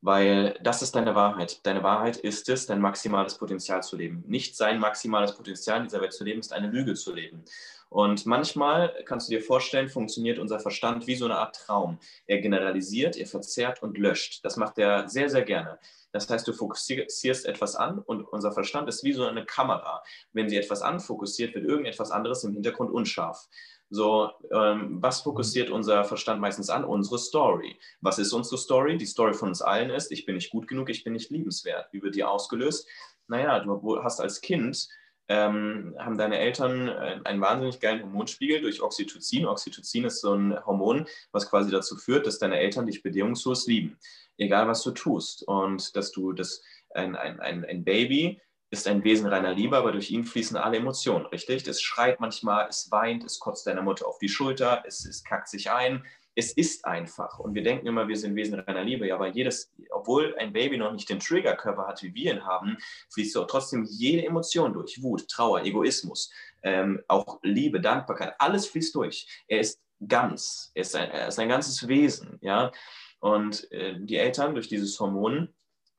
[0.01, 1.65] Weil das ist deine Wahrheit.
[1.65, 4.23] Deine Wahrheit ist es, dein maximales Potenzial zu leben.
[4.27, 7.43] Nicht sein maximales Potenzial in dieser Welt zu leben, ist eine Lüge zu leben.
[7.89, 11.99] Und manchmal kannst du dir vorstellen, funktioniert unser Verstand wie so eine Art Traum.
[12.25, 14.43] Er generalisiert, er verzerrt und löscht.
[14.43, 15.79] Das macht er sehr, sehr gerne.
[16.11, 20.01] Das heißt, du fokussierst etwas an und unser Verstand ist wie so eine Kamera.
[20.33, 23.47] Wenn sie etwas anfokussiert, wird irgendetwas anderes im Hintergrund unscharf.
[23.89, 26.83] So, ähm, was fokussiert unser Verstand meistens an?
[26.83, 27.79] Unsere Story.
[28.01, 28.97] Was ist unsere Story?
[28.97, 31.87] Die Story von uns allen ist, ich bin nicht gut genug, ich bin nicht liebenswert.
[31.91, 32.87] Wie wird die ausgelöst?
[33.27, 34.87] Naja, du hast als Kind
[35.29, 39.45] ähm, haben deine Eltern äh, einen wahnsinnig geilen Hormonspiegel durch Oxytocin.
[39.45, 43.97] Oxytocin ist so ein Hormon, was quasi dazu führt, dass deine Eltern dich bedingungslos lieben,
[44.37, 45.43] egal was du tust.
[45.47, 46.61] Und dass du das,
[46.91, 50.77] ein, ein, ein, ein Baby ist ein Wesen reiner Liebe, aber durch ihn fließen alle
[50.77, 51.67] Emotionen, richtig?
[51.67, 55.47] Es schreit manchmal, es weint, es kotzt deiner Mutter auf die Schulter, es, es kackt
[55.47, 56.05] sich ein,
[56.37, 57.39] es ist einfach.
[57.39, 59.07] Und wir denken immer, wir sind Wesen reiner Liebe.
[59.07, 62.77] Ja, aber jedes, obwohl ein Baby noch nicht den Triggerkörper hat, wie wir ihn haben,
[63.11, 65.01] fließt so trotzdem jede Emotion durch.
[65.01, 69.43] Wut, Trauer, Egoismus, ähm, auch Liebe, Dankbarkeit, alles fließt durch.
[69.47, 72.37] Er ist ganz, er ist ein, er ist ein ganzes Wesen.
[72.41, 72.71] Ja?
[73.19, 75.51] Und äh, die Eltern durch dieses Hormon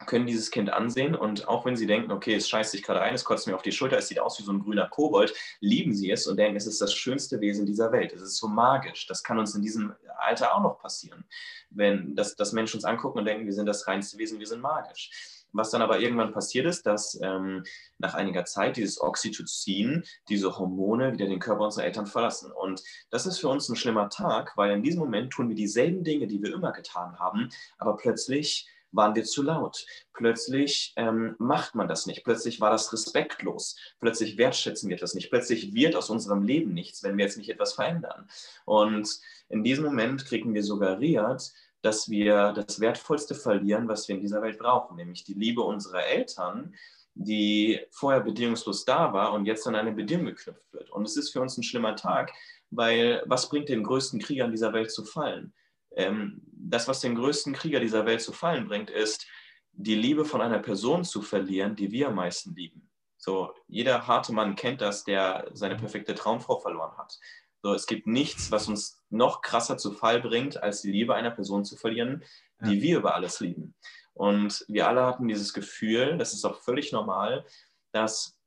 [0.06, 3.14] können dieses Kind ansehen und auch wenn sie denken, okay, es scheißt sich gerade ein,
[3.14, 5.92] es kotzt mir auf die Schulter, es sieht aus wie so ein grüner Kobold, lieben
[5.92, 8.12] sie es und denken, es ist das schönste Wesen dieser Welt.
[8.12, 9.06] Es ist so magisch.
[9.06, 11.24] Das kann uns in diesem Alter auch noch passieren,
[11.70, 14.60] wenn das, das Menschen uns angucken und denken, wir sind das reinste Wesen, wir sind
[14.60, 15.10] magisch.
[15.52, 17.64] Was dann aber irgendwann passiert ist, dass ähm,
[17.96, 22.52] nach einiger Zeit dieses Oxytocin, diese Hormone wieder den Körper unserer Eltern verlassen.
[22.52, 26.04] Und das ist für uns ein schlimmer Tag, weil in diesem Moment tun wir dieselben
[26.04, 29.84] Dinge, die wir immer getan haben, aber plötzlich waren wir zu laut.
[30.12, 32.24] Plötzlich ähm, macht man das nicht.
[32.24, 33.76] Plötzlich war das respektlos.
[34.00, 35.30] Plötzlich wertschätzen wir das nicht.
[35.30, 38.28] Plötzlich wird aus unserem Leben nichts, wenn wir jetzt nicht etwas verändern.
[38.64, 44.20] Und in diesem Moment kriegen wir suggeriert, dass wir das Wertvollste verlieren, was wir in
[44.20, 46.74] dieser Welt brauchen, nämlich die Liebe unserer Eltern,
[47.14, 50.90] die vorher bedingungslos da war und jetzt an eine Bedingung geknüpft wird.
[50.90, 52.32] Und es ist für uns ein schlimmer Tag,
[52.70, 55.52] weil was bringt den größten Krieger in dieser Welt zu fallen?
[55.96, 59.26] Ähm, das, was den größten Krieger dieser Welt zu fallen bringt, ist,
[59.72, 62.90] die Liebe von einer Person zu verlieren, die wir am meisten lieben.
[63.16, 67.18] So, jeder harte Mann kennt das, der seine perfekte Traumfrau verloren hat.
[67.62, 71.32] So, es gibt nichts, was uns noch krasser zu Fall bringt, als die Liebe einer
[71.32, 72.22] Person zu verlieren,
[72.60, 72.82] die ja.
[72.82, 73.74] wir über alles lieben.
[74.14, 77.44] Und wir alle hatten dieses Gefühl, das ist auch völlig normal,
[77.92, 78.37] dass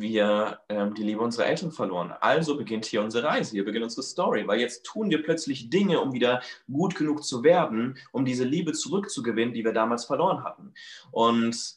[0.00, 2.14] wir ähm, die Liebe unserer Eltern verloren.
[2.20, 6.00] Also beginnt hier unsere Reise, hier beginnt unsere Story, weil jetzt tun wir plötzlich Dinge,
[6.00, 10.74] um wieder gut genug zu werden, um diese Liebe zurückzugewinnen, die wir damals verloren hatten.
[11.10, 11.76] Und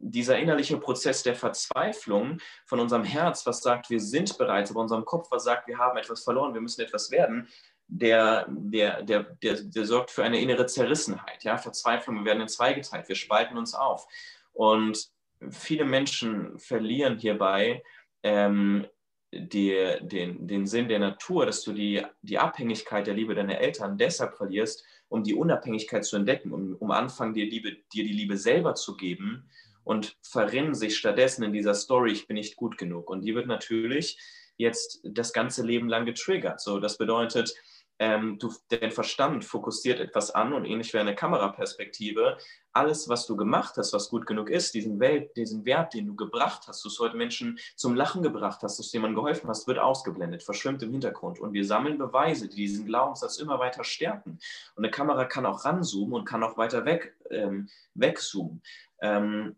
[0.00, 5.04] dieser innerliche Prozess der Verzweiflung von unserem Herz, was sagt, wir sind bereit, aber unserem
[5.04, 7.48] Kopf, was sagt, wir haben etwas verloren, wir müssen etwas werden,
[7.88, 11.42] der, der, der, der, der sorgt für eine innere Zerrissenheit.
[11.42, 11.56] Ja?
[11.56, 14.06] Verzweiflung, wir werden in zwei geteilt, wir spalten uns auf.
[14.52, 15.10] Und
[15.50, 17.82] viele Menschen verlieren hierbei
[18.22, 18.86] ähm,
[19.32, 23.98] die, den, den Sinn der Natur, dass du die, die Abhängigkeit der Liebe deiner Eltern
[23.98, 28.36] deshalb verlierst, um die Unabhängigkeit zu entdecken, um, um anfangen, dir, Liebe, dir die Liebe
[28.36, 29.48] selber zu geben
[29.84, 33.10] und verrennen sich stattdessen in dieser Story, ich bin nicht gut genug.
[33.10, 34.18] Und die wird natürlich
[34.56, 36.60] jetzt das ganze Leben lang getriggert.
[36.60, 37.54] So, das bedeutet,
[37.98, 42.38] ähm, du, dein Verstand fokussiert etwas an und ähnlich wie eine Kameraperspektive,
[42.72, 46.14] alles, was du gemacht hast, was gut genug ist, diesen, Welt, diesen Wert, den du
[46.14, 49.66] gebracht hast, dass du heute Menschen zum Lachen gebracht hast, dass du jemandem geholfen hast,
[49.66, 51.40] wird ausgeblendet, verschwimmt im Hintergrund.
[51.40, 54.38] Und wir sammeln Beweise, die diesen Glaubenssatz immer weiter stärken.
[54.76, 58.62] Und eine Kamera kann auch ranzoomen und kann auch weiter weg, ähm, wegzoomen.
[59.00, 59.56] Ähm,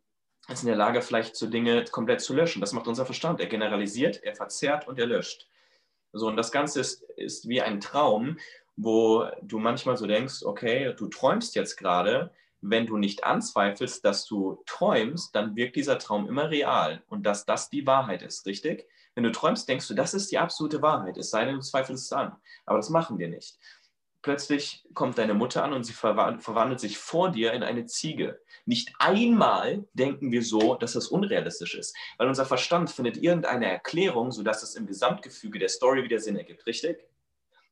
[0.49, 2.61] ist in der Lage, vielleicht so Dinge komplett zu löschen.
[2.61, 3.41] Das macht unser Verstand.
[3.41, 5.50] Er generalisiert, er verzerrt und er löscht.
[6.13, 8.39] So, und das Ganze ist, ist wie ein Traum,
[8.77, 14.27] wo du manchmal so denkst, okay, du träumst jetzt gerade, wenn du nicht anzweifelst, dass
[14.27, 18.87] du träumst, dann wirkt dieser Traum immer real und dass das die Wahrheit ist, richtig?
[19.15, 22.05] Wenn du träumst, denkst du, das ist die absolute Wahrheit, es sei denn, du zweifelst
[22.05, 22.37] es an.
[22.65, 23.59] Aber das machen wir nicht.
[24.23, 28.41] Plötzlich kommt deine Mutter an und sie verwandelt sich vor dir in eine Ziege.
[28.67, 34.31] Nicht einmal denken wir so, dass das unrealistisch ist, weil unser Verstand findet irgendeine Erklärung,
[34.31, 36.99] sodass es im Gesamtgefüge der Story wieder Sinn ergibt, richtig?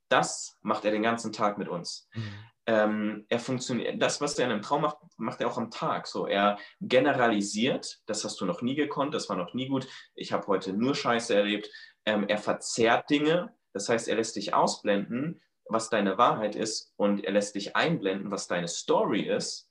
[0.09, 2.09] Das macht er den ganzen Tag mit uns.
[2.15, 2.33] Mhm.
[2.67, 6.07] Ähm, er funktioniert, das, was er in einem Traum macht, macht er auch am Tag.
[6.07, 9.87] So, er generalisiert, das hast du noch nie gekonnt, das war noch nie gut.
[10.15, 11.71] Ich habe heute nur Scheiße erlebt.
[12.05, 17.25] Ähm, er verzerrt Dinge, das heißt, er lässt dich ausblenden, was deine Wahrheit ist, und
[17.25, 19.69] er lässt dich einblenden, was deine Story ist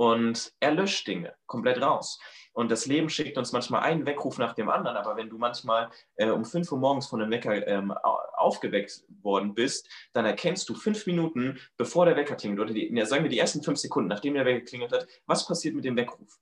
[0.00, 2.18] und er löscht Dinge komplett raus.
[2.52, 5.90] Und das Leben schickt uns manchmal einen Weckruf nach dem anderen, aber wenn du manchmal
[6.16, 10.74] äh, um 5 Uhr morgens von einem Wecker ähm, aufgeweckt worden bist, dann erkennst du
[10.74, 14.34] fünf Minuten, bevor der Wecker klingelt, oder die, sagen wir die ersten fünf Sekunden, nachdem
[14.34, 16.40] der Wecker geklingelt hat, was passiert mit dem Weckruf?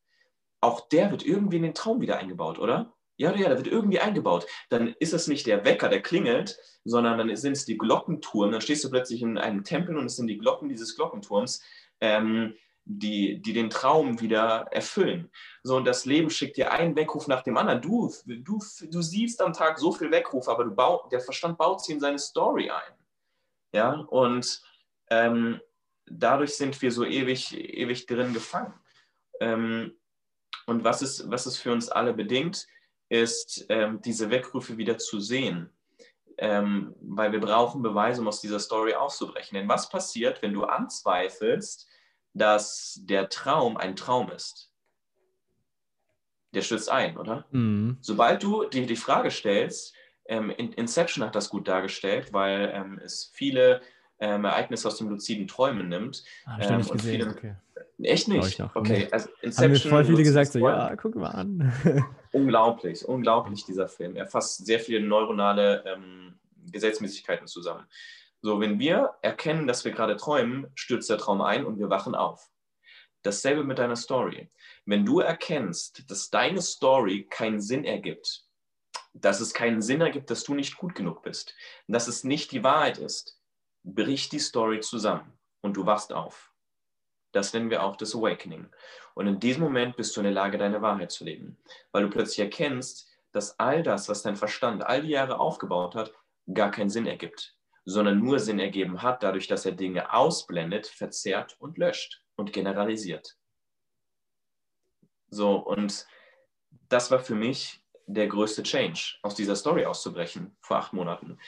[0.61, 2.95] Auch der wird irgendwie in den Traum wieder eingebaut, oder?
[3.19, 4.47] Ja, ja, da wird irgendwie eingebaut.
[4.69, 8.53] Dann ist es nicht der Wecker, der klingelt, sondern dann sind es die Glockenturm.
[8.53, 11.61] Dann stehst du plötzlich in einem Tempel und es sind die Glocken dieses Glockenturms,
[12.01, 12.55] ähm,
[12.85, 15.33] die, die den Traum wieder erfüllen.
[15.65, 17.83] So, und das Leben schickt dir einen Weckruf nach dem anderen.
[17.83, 21.85] Du, du, du siehst am Tag so viel Weckruf, aber du bau, der Verstand baut
[21.85, 22.95] sie in seine Story ein.
[23.73, 24.63] Ja, und
[25.11, 25.61] ähm,
[26.07, 28.73] dadurch sind wir so ewig, ewig drin gefangen.
[29.41, 29.99] Ähm,
[30.67, 32.67] und was es, was es für uns alle bedingt,
[33.09, 35.71] ist, ähm, diese Weckrufe wieder zu sehen.
[36.41, 39.57] Ähm, weil wir brauchen Beweise, um aus dieser Story auszubrechen.
[39.57, 41.89] Denn was passiert, wenn du anzweifelst,
[42.33, 44.71] dass der Traum ein Traum ist?
[46.55, 47.47] Der stürzt ein, oder?
[47.51, 47.99] Mhm.
[48.01, 49.95] Sobald du dir die Frage stellst,
[50.27, 53.81] ähm, Inception hat das gut dargestellt, weil ähm, es viele
[54.21, 56.25] ähm, Ereignisse aus dem luziden Träumen nimmt.
[56.45, 57.55] Ah, ähm, und gesehen, viele, okay.
[58.03, 58.61] Echt nicht?
[58.75, 59.65] Okay, also Inception.
[59.65, 61.73] Haben mir voll viele gesagt, so, ja, guck mal an.
[62.33, 64.15] unglaublich, unglaublich dieser Film.
[64.15, 66.39] Er fasst sehr viele neuronale ähm,
[66.71, 67.87] Gesetzmäßigkeiten zusammen.
[68.41, 72.15] So, wenn wir erkennen, dass wir gerade träumen, stürzt der Traum ein und wir wachen
[72.15, 72.49] auf.
[73.23, 74.49] Dasselbe mit deiner Story.
[74.87, 78.45] Wenn du erkennst, dass deine Story keinen Sinn ergibt,
[79.13, 81.55] dass es keinen Sinn ergibt, dass du nicht gut genug bist,
[81.89, 83.38] dass es nicht die Wahrheit ist,
[83.95, 86.53] bricht die Story zusammen und du wachst auf.
[87.33, 88.69] Das nennen wir auch das Awakening.
[89.15, 91.59] Und in diesem Moment bist du in der Lage, deine Wahrheit zu leben,
[91.93, 96.13] weil du plötzlich erkennst, dass all das, was dein Verstand all die Jahre aufgebaut hat,
[96.53, 101.57] gar keinen Sinn ergibt, sondern nur Sinn ergeben hat, dadurch, dass er Dinge ausblendet, verzerrt
[101.59, 103.37] und löscht und generalisiert.
[105.31, 106.07] So, und
[106.89, 111.39] das war für mich der größte Change, aus dieser Story auszubrechen vor acht Monaten.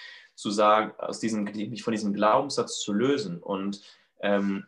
[0.41, 3.83] Zu sagen, aus diesem, mich von diesem Glaubenssatz zu lösen und
[4.21, 4.65] ähm,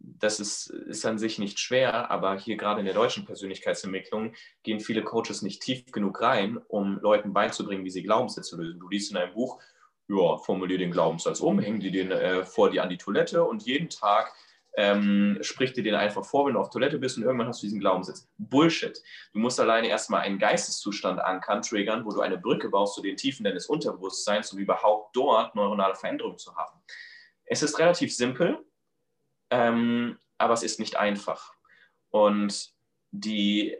[0.00, 4.78] das ist, ist an sich nicht schwer, aber hier gerade in der deutschen Persönlichkeitsentwicklung gehen
[4.78, 8.78] viele Coaches nicht tief genug rein, um Leuten beizubringen, wie sie Glaubenssätze lösen.
[8.78, 9.60] Du liest in einem Buch,
[10.08, 13.64] ja, formulier den Glaubenssatz um, häng dir den äh, vor dir an die Toilette und
[13.64, 14.32] jeden Tag
[14.78, 17.66] ähm, sprich dir den einfach vor, wenn du auf Toilette bist und irgendwann hast du
[17.66, 18.28] diesen Glaubenssatz.
[18.38, 19.02] Bullshit.
[19.32, 23.16] Du musst alleine erstmal einen Geisteszustand ankern, triggern, wo du eine Brücke baust zu den
[23.16, 26.78] Tiefen deines Unterbewusstseins, um überhaupt dort neuronale Veränderungen zu haben.
[27.44, 28.64] Es ist relativ simpel,
[29.50, 31.54] ähm, aber es ist nicht einfach.
[32.10, 32.70] Und
[33.10, 33.76] die,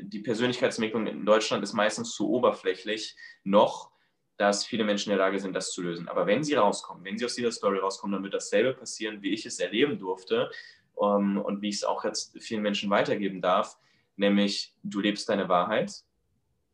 [0.00, 3.91] die Persönlichkeitsentwicklung in Deutschland ist meistens zu oberflächlich noch,
[4.36, 6.08] dass viele Menschen in der Lage sind, das zu lösen.
[6.08, 9.32] Aber wenn sie rauskommen, wenn sie aus dieser Story rauskommen, dann wird dasselbe passieren, wie
[9.32, 10.50] ich es erleben durfte
[10.94, 13.78] um, ähm, und wie ich es auch jetzt vielen Menschen weitergeben darf,
[14.16, 15.92] nämlich du lebst deine Wahrheit,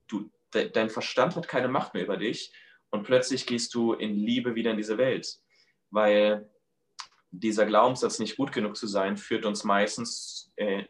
[0.07, 2.53] du, de, dein Verstand hat keine Macht mehr über dich
[2.91, 5.39] und plötzlich gehst du in Liebe wieder in diese Welt,
[5.91, 6.49] weil
[7.31, 10.85] dieser Glaubenssatz, nicht gut genug zu sein, führt uns meistens äh,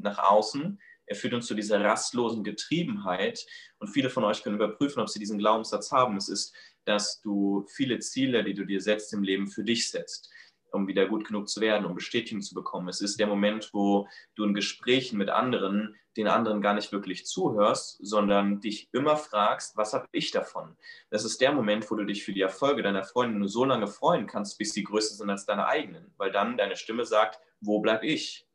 [0.00, 0.80] nach außen.
[1.06, 3.44] Er führt uns zu dieser rastlosen Getriebenheit.
[3.78, 6.16] Und viele von euch können überprüfen, ob sie diesen Glaubenssatz haben.
[6.16, 10.30] Es ist, dass du viele Ziele, die du dir setzt im Leben, für dich setzt
[10.74, 12.88] um wieder gut genug zu werden, um Bestätigung zu bekommen.
[12.88, 17.26] Es ist der Moment, wo du in Gesprächen mit anderen den anderen gar nicht wirklich
[17.26, 20.76] zuhörst, sondern dich immer fragst, was habe ich davon?
[21.10, 23.88] Das ist der Moment, wo du dich für die Erfolge deiner Freunde nur so lange
[23.88, 27.80] freuen kannst, bis die größer sind als deine eigenen, weil dann deine Stimme sagt, wo
[27.80, 28.46] bleib ich?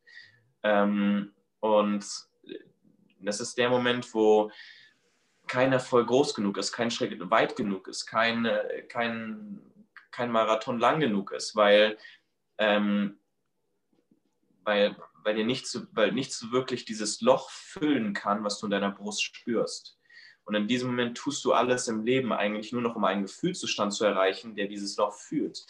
[0.62, 2.06] Ähm, und
[3.20, 4.50] das ist der Moment, wo
[5.46, 8.48] kein Erfolg groß genug ist, kein Schritt weit genug ist, kein,
[8.88, 9.60] kein
[10.10, 11.96] kein Marathon lang genug ist, weil,
[12.58, 13.18] ähm,
[14.64, 18.90] weil, weil dir nichts, weil nichts wirklich dieses Loch füllen kann, was du in deiner
[18.90, 19.98] Brust spürst.
[20.44, 23.92] Und in diesem Moment tust du alles im Leben eigentlich nur noch, um einen Gefühlszustand
[23.92, 25.64] zu erreichen, der dieses Loch fühlt.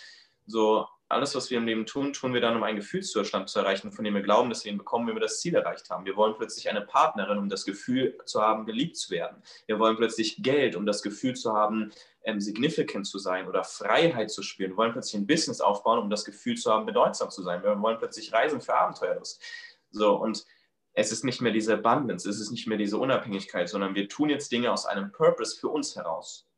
[0.50, 3.92] So, alles, was wir im Leben tun, tun wir dann, um einen Gefühlszustand zu erreichen,
[3.92, 6.04] von dem wir glauben, dass wir ihn bekommen, wenn wir das Ziel erreicht haben.
[6.04, 9.42] Wir wollen plötzlich eine Partnerin, um das Gefühl zu haben, geliebt zu werden.
[9.66, 11.92] Wir wollen plötzlich Geld, um das Gefühl zu haben,
[12.24, 14.70] ähm, significant zu sein oder Freiheit zu spüren.
[14.70, 17.62] Wir wollen plötzlich ein Business aufbauen, um das Gefühl zu haben, bedeutsam zu sein.
[17.62, 19.40] Wir wollen plötzlich reisen für Abenteuerlust.
[19.90, 20.44] So, und
[20.94, 24.30] es ist nicht mehr diese Abundance, es ist nicht mehr diese Unabhängigkeit, sondern wir tun
[24.30, 26.48] jetzt Dinge aus einem Purpose für uns heraus.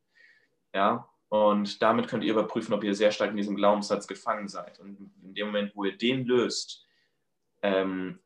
[0.74, 4.78] Ja, und damit könnt ihr überprüfen, ob ihr sehr stark in diesem Glaubenssatz gefangen seid.
[4.80, 6.84] Und in dem Moment, wo ihr den löst,
[7.62, 8.18] ähm,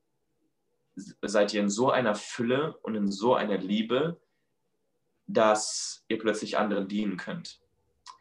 [1.23, 4.21] seid ihr in so einer Fülle und in so einer Liebe,
[5.29, 7.61] dass ihr plötzlich anderen dienen könnt.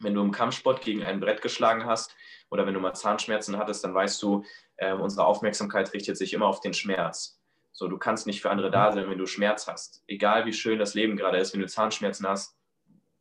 [0.02, 2.16] Wenn du im Kampfsport gegen ein Brett geschlagen hast
[2.52, 6.46] oder wenn du mal Zahnschmerzen hattest, dann weißt du, äh, unsere Aufmerksamkeit richtet sich immer
[6.46, 7.42] auf den Schmerz.
[7.72, 10.04] So, du kannst nicht für andere da sein, wenn du Schmerz hast.
[10.06, 12.56] Egal wie schön das Leben gerade ist, wenn du Zahnschmerzen hast,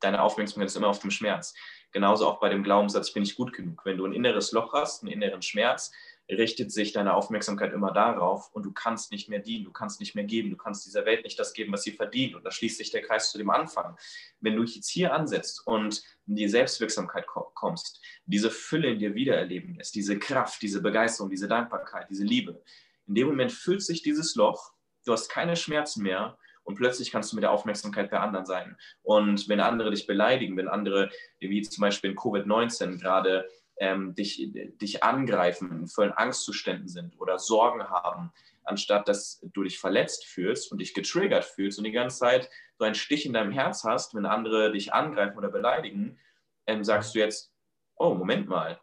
[0.05, 1.55] deine Aufmerksamkeit ist immer auf dem Schmerz.
[1.93, 3.85] Genauso auch bei dem Glaubenssatz, ich bin nicht gut genug.
[3.85, 5.93] Wenn du ein inneres Loch hast, einen inneren Schmerz,
[6.31, 10.15] richtet sich deine Aufmerksamkeit immer darauf und du kannst nicht mehr dienen, du kannst nicht
[10.15, 12.35] mehr geben, du kannst dieser Welt nicht das geben, was sie verdient.
[12.35, 13.97] Und da schließt sich der Kreis zu dem Anfang.
[14.41, 19.77] Wenn du jetzt hier ansetzt und in die Selbstwirksamkeit kommst, diese Fülle in dir wiedererleben
[19.77, 22.63] lässt, diese Kraft, diese Begeisterung, diese Dankbarkeit, diese Liebe,
[23.07, 24.73] in dem Moment füllt sich dieses Loch,
[25.05, 28.77] du hast keine Schmerzen mehr und plötzlich kannst du mit der Aufmerksamkeit bei anderen sein.
[29.03, 34.51] Und wenn andere dich beleidigen, wenn andere, wie zum Beispiel in Covid-19 gerade ähm, dich,
[34.53, 38.33] dich angreifen, in vollen Angstzuständen sind oder Sorgen haben,
[38.65, 42.85] anstatt dass du dich verletzt fühlst und dich getriggert fühlst und die ganze Zeit so
[42.85, 46.19] einen Stich in deinem Herz hast, wenn andere dich angreifen oder beleidigen,
[46.67, 47.53] ähm, sagst du jetzt,
[47.97, 48.81] oh, Moment mal,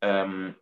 [0.00, 0.54] ähm,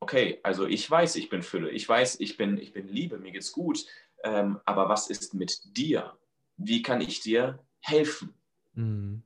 [0.00, 3.30] okay, also ich weiß, ich bin Fülle, ich weiß, ich bin, ich bin Liebe, mir
[3.30, 3.86] geht's gut,
[4.22, 6.16] ähm, aber was ist mit dir?
[6.56, 8.34] Wie kann ich dir helfen?
[8.74, 9.22] Mhm.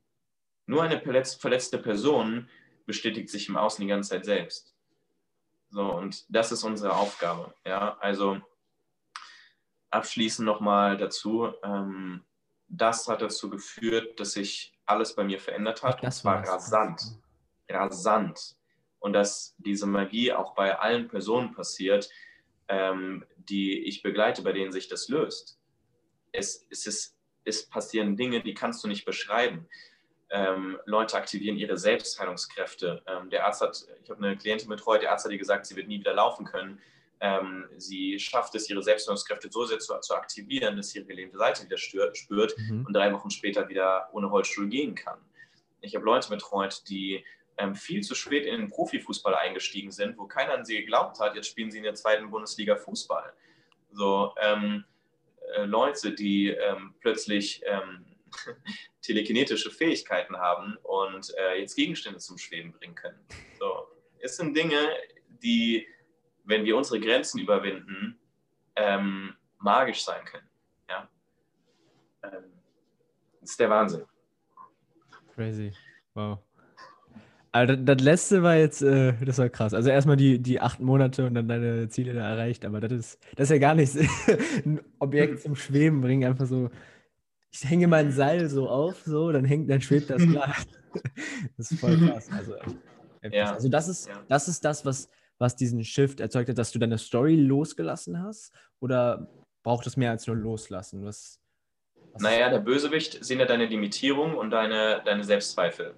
[0.67, 2.49] Nur eine verletzte Person
[2.87, 4.75] bestätigt sich im Außen die ganze Zeit selbst.
[5.71, 7.55] So, und das ist unsere Aufgabe.
[7.65, 8.41] Ja, also
[9.91, 12.25] abschließend nochmal dazu, ähm,
[12.69, 16.03] das hat dazu geführt, dass sich alles bei mir verändert hat.
[16.03, 17.19] Das war rasant.
[17.69, 18.57] Rasant.
[18.99, 22.09] Und dass diese Magie auch bei allen Personen passiert,
[22.69, 25.59] ähm, die ich begleite, bei denen sich das löst.
[26.33, 29.69] Es, es, ist, es passieren Dinge, die kannst du nicht beschreiben
[30.31, 33.03] ähm, Leute aktivieren ihre Selbstheilungskräfte.
[33.07, 35.77] Ähm, der Arzt hat, ich habe eine Klientin betreut, der Arzt hat ihr gesagt, sie
[35.77, 36.81] wird nie wieder laufen können.
[37.21, 41.39] Ähm, sie schafft es, ihre Selbstheilungskräfte so sehr zu, zu, aktivieren, dass sie ihre gelähmte
[41.39, 42.85] Seite wieder stört, spürt mhm.
[42.87, 45.19] und drei Wochen später wieder ohne Rollstuhl gehen kann.
[45.81, 47.25] Ich habe Leute betreut, die
[47.75, 51.49] viel zu spät in den Profifußball eingestiegen sind, wo keiner an sie geglaubt hat, jetzt
[51.49, 53.33] spielen sie in der zweiten Bundesliga Fußball.
[53.93, 54.85] So, ähm,
[55.55, 58.05] äh, Leute, die ähm, plötzlich ähm,
[59.03, 63.19] telekinetische Fähigkeiten haben und äh, jetzt Gegenstände zum Schweben bringen können.
[63.59, 63.89] So,
[64.19, 64.79] es sind Dinge,
[65.43, 65.87] die,
[66.45, 68.19] wenn wir unsere Grenzen überwinden,
[68.75, 70.49] ähm, magisch sein können.
[70.89, 71.09] Ja?
[72.25, 72.53] Ähm,
[73.41, 74.05] das ist der Wahnsinn.
[75.35, 75.73] Crazy.
[76.15, 76.39] Wow.
[77.57, 79.75] Also das, letzte war jetzt, äh, das war krass.
[79.75, 83.19] Also erstmal die, die acht Monate und dann deine Ziele da erreicht, aber das ist,
[83.37, 83.97] das ist ja gar nichts.
[84.65, 86.71] ein Objekt zum Schweben bringen, einfach so
[87.63, 90.55] ich hänge mein Seil so auf, so, dann hängt, dann schwebt das klar.
[91.57, 92.29] das ist voll krass.
[92.31, 92.55] Also,
[93.31, 93.53] ja.
[93.53, 94.23] also das ist, ja.
[94.29, 98.53] das ist das, was, was diesen Shift erzeugt hat, dass du deine Story losgelassen hast?
[98.81, 99.29] Oder
[99.63, 101.05] braucht es mehr als nur loslassen?
[101.05, 101.41] Was,
[102.13, 105.95] was naja, der Bösewicht sind ja deine Limitierung und deine, deine Selbstzweifel.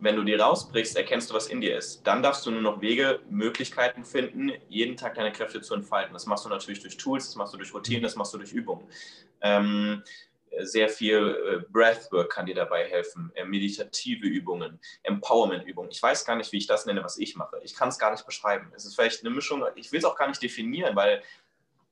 [0.00, 2.06] Wenn du die rausbrichst, erkennst du, was in dir ist.
[2.06, 6.12] Dann darfst du nur noch Wege, Möglichkeiten finden, jeden Tag deine Kräfte zu entfalten.
[6.12, 8.52] Das machst du natürlich durch Tools, das machst du durch Routinen, das machst du durch
[8.52, 8.86] Übungen.
[9.40, 10.02] Ähm,
[10.60, 15.90] sehr viel äh, Breathwork kann dir dabei helfen, äh, meditative Übungen, Empowerment-Übungen.
[15.90, 17.60] Ich weiß gar nicht, wie ich das nenne, was ich mache.
[17.62, 18.72] Ich kann es gar nicht beschreiben.
[18.74, 21.22] Es ist vielleicht eine Mischung, ich will es auch gar nicht definieren, weil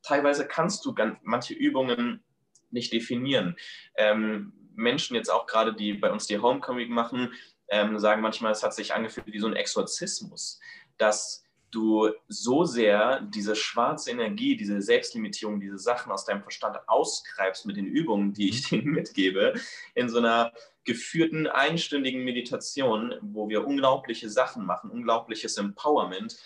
[0.02, 2.22] teilweise kannst du manche Übungen
[2.70, 3.56] nicht definieren.
[3.96, 7.32] Ähm, Menschen jetzt auch gerade, die bei uns die Homecoming machen,
[7.68, 10.60] ähm, sagen manchmal, es hat sich angefühlt wie so ein Exorzismus,
[10.98, 17.66] dass du so sehr diese schwarze Energie, diese Selbstlimitierung, diese Sachen aus deinem Verstand auskreibst
[17.66, 18.80] mit den Übungen, die ich mhm.
[18.80, 19.54] dir mitgebe,
[19.94, 20.52] in so einer
[20.84, 26.36] geführten einstündigen Meditation, wo wir unglaubliche Sachen machen, unglaubliches Empowerment,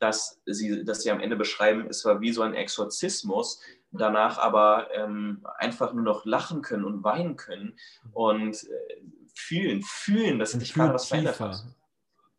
[0.00, 3.60] dass sie, dass sie am Ende beschreiben, es war wie so ein Exorzismus,
[3.92, 7.78] danach aber ähm, einfach nur noch lachen können und weinen können
[8.12, 9.02] und äh,
[9.34, 11.64] fühlen, fühlen, dass sich gerade was verändert hat.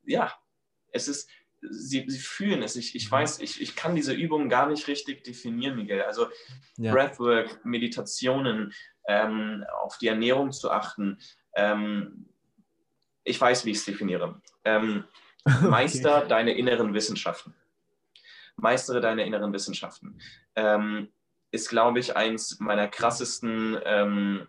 [0.04, 0.34] Ja,
[0.92, 1.30] es ist,
[1.62, 2.76] sie, sie fühlen es.
[2.76, 3.12] Ich, ich mhm.
[3.12, 6.04] weiß, ich, ich kann diese Übungen gar nicht richtig definieren, Miguel.
[6.04, 6.28] Also
[6.78, 6.92] ja.
[6.92, 8.74] Breathwork, Meditationen,
[9.08, 11.20] ähm, auf die Ernährung zu achten.
[11.56, 12.30] Ähm,
[13.24, 14.42] ich weiß, wie ich es definiere.
[14.64, 15.04] Ähm,
[15.62, 16.28] meister okay.
[16.30, 17.54] deine inneren Wissenschaften.
[18.56, 20.20] Meistere deine inneren Wissenschaften.
[20.56, 21.10] Ähm,
[21.52, 24.48] ist, glaube ich, eins meiner krassesten ähm,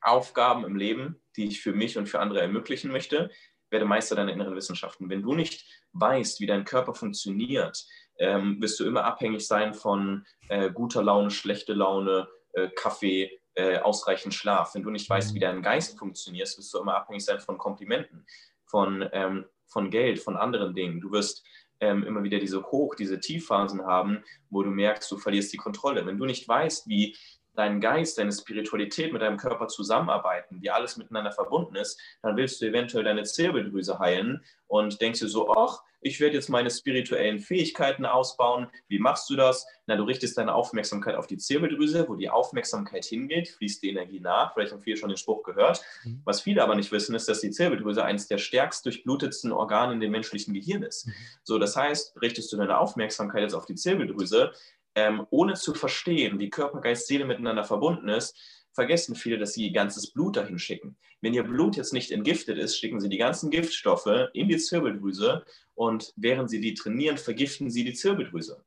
[0.00, 3.30] Aufgaben im Leben, die ich für mich und für andere ermöglichen möchte
[3.70, 5.10] werde Meister deiner inneren Wissenschaften.
[5.10, 7.84] Wenn du nicht weißt, wie dein Körper funktioniert,
[8.18, 13.78] ähm, wirst du immer abhängig sein von äh, guter Laune, schlechter Laune, äh, Kaffee, äh,
[13.78, 14.74] ausreichend Schlaf.
[14.74, 18.26] Wenn du nicht weißt, wie dein Geist funktioniert, wirst du immer abhängig sein von Komplimenten,
[18.66, 21.00] von, ähm, von Geld, von anderen Dingen.
[21.00, 21.44] Du wirst
[21.80, 26.06] ähm, immer wieder diese Hoch-, diese Tiefphasen haben, wo du merkst, du verlierst die Kontrolle.
[26.06, 27.16] Wenn du nicht weißt, wie
[27.56, 32.60] dein Geist, deine Spiritualität mit deinem Körper zusammenarbeiten, wie alles miteinander verbunden ist, dann willst
[32.60, 37.40] du eventuell deine Zirbeldrüse heilen und denkst dir so, ach, ich werde jetzt meine spirituellen
[37.40, 38.68] Fähigkeiten ausbauen.
[38.86, 39.66] Wie machst du das?
[39.86, 44.20] Na, du richtest deine Aufmerksamkeit auf die Zirbeldrüse, wo die Aufmerksamkeit hingeht, fließt die Energie
[44.20, 44.54] nach.
[44.54, 45.82] Vielleicht haben viele schon den Spruch gehört.
[46.04, 46.22] Mhm.
[46.24, 50.00] Was viele aber nicht wissen, ist, dass die Zirbeldrüse eines der stärkst durchblutetsten Organe in
[50.00, 51.06] dem menschlichen Gehirn ist.
[51.06, 51.12] Mhm.
[51.42, 54.52] So, das heißt, richtest du deine Aufmerksamkeit jetzt auf die Zirbeldrüse,
[54.96, 58.36] ähm, ohne zu verstehen, wie Körper, Geist, Seele miteinander verbunden ist,
[58.72, 60.96] vergessen viele, dass sie ihr ganzes Blut dahin schicken.
[61.20, 65.44] Wenn ihr Blut jetzt nicht entgiftet ist, schicken sie die ganzen Giftstoffe in die Zirbeldrüse
[65.74, 68.64] und während sie die trainieren, vergiften sie die Zirbeldrüse,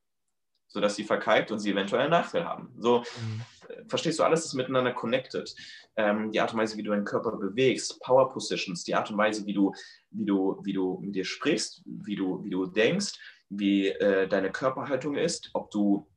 [0.68, 2.74] sodass sie verkalkt und sie eventuell einen Nachteil haben.
[2.78, 3.42] So, mhm.
[3.70, 5.54] Äh, verstehst du, alles ist miteinander connected.
[5.96, 9.18] Ähm, die Art und Weise, wie du deinen Körper bewegst, Power Positions, die Art und
[9.18, 9.74] Weise, wie du,
[10.12, 13.14] wie du, wie du mit dir sprichst, wie du, wie du denkst,
[13.50, 16.08] wie äh, deine Körperhaltung ist, ob du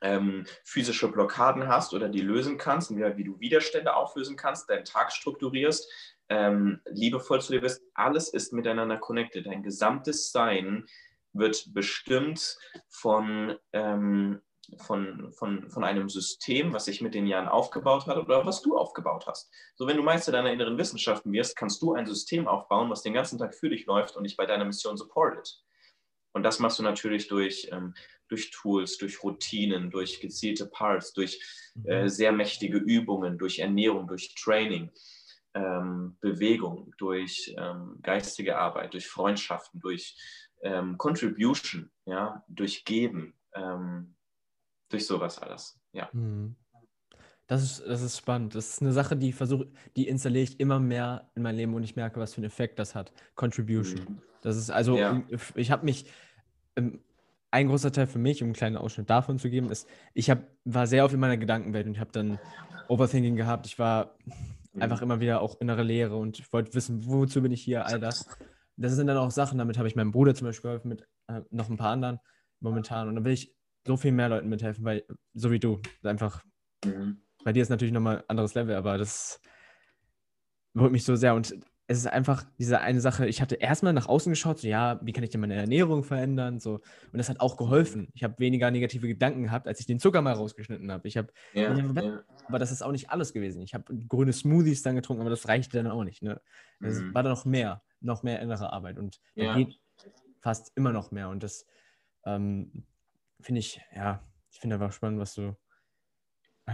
[0.00, 5.12] ähm, physische Blockaden hast oder die lösen kannst, wie, du Widerstände auflösen kannst, deinen Tag
[5.12, 5.90] strukturierst,
[6.28, 9.46] ähm, liebevoll zu dir bist, alles ist miteinander connected.
[9.46, 10.86] Dein gesamtes Sein
[11.32, 12.56] wird bestimmt
[12.88, 14.40] von, ähm,
[14.78, 18.78] von, von, von einem System, was sich mit den Jahren aufgebaut hat oder was du
[18.78, 19.50] aufgebaut hast.
[19.74, 23.14] So, wenn du Meister deiner inneren Wissenschaften wirst, kannst du ein System aufbauen, was den
[23.14, 25.62] ganzen Tag für dich läuft und dich bei deiner Mission supportet.
[26.32, 27.94] Und das machst du natürlich durch ähm,
[28.30, 31.40] durch Tools, durch Routinen, durch gezielte Parts, durch
[31.84, 32.08] äh, mhm.
[32.08, 34.90] sehr mächtige Übungen, durch Ernährung, durch Training,
[35.54, 40.16] ähm, Bewegung, durch ähm, geistige Arbeit, durch Freundschaften, durch
[40.62, 44.14] ähm, Contribution, ja, durch Geben, ähm,
[44.88, 45.78] durch sowas alles.
[45.92, 46.08] Ja.
[46.12, 46.54] Mhm.
[47.50, 48.54] Das ist, das ist spannend.
[48.54, 51.82] Das ist eine Sache, die versuche, die installiere ich immer mehr in mein Leben und
[51.82, 53.12] ich merke, was für einen Effekt das hat.
[53.34, 54.04] Contribution.
[54.08, 54.18] Mhm.
[54.40, 55.20] Das ist also, ja.
[55.56, 56.06] ich habe mich
[57.50, 60.44] ein großer Teil für mich, um einen kleinen Ausschnitt davon zu geben, ist, ich hab,
[60.64, 62.38] war sehr oft in meiner Gedankenwelt und ich habe dann
[62.86, 63.66] Overthinking gehabt.
[63.66, 64.16] Ich war
[64.72, 64.82] mhm.
[64.82, 67.98] einfach immer wieder auch innere Leere und ich wollte wissen, wozu bin ich hier, all
[67.98, 68.28] das.
[68.76, 71.40] Das sind dann auch Sachen, damit habe ich meinem Bruder zum Beispiel geholfen, mit äh,
[71.50, 72.20] noch ein paar anderen
[72.60, 73.08] momentan.
[73.08, 75.02] Und dann will ich so viel mehr Leuten mithelfen, weil,
[75.34, 76.44] so wie du, einfach,
[76.84, 77.22] mhm.
[77.44, 79.40] Bei dir ist natürlich nochmal ein anderes Level, aber das
[80.76, 81.34] holt mich so sehr.
[81.34, 81.54] Und
[81.90, 85.12] es ist einfach diese eine Sache, ich hatte erstmal nach außen geschaut, so ja, wie
[85.12, 88.10] kann ich denn meine Ernährung verändern, so und das hat auch geholfen.
[88.14, 91.08] Ich habe weniger negative Gedanken gehabt, als ich den Zucker mal rausgeschnitten habe.
[91.08, 92.22] Ich habe, ja, ja.
[92.46, 93.60] aber das ist auch nicht alles gewesen.
[93.62, 96.22] Ich habe grüne Smoothies dann getrunken, aber das reichte dann auch nicht.
[96.22, 96.40] Ne?
[96.78, 97.12] Es mhm.
[97.12, 99.56] war dann noch mehr, noch mehr innere Arbeit und da ja.
[99.56, 99.80] geht
[100.42, 101.66] fast immer noch mehr und das
[102.24, 102.84] ähm,
[103.40, 105.56] finde ich, ja, ich finde einfach spannend, was du,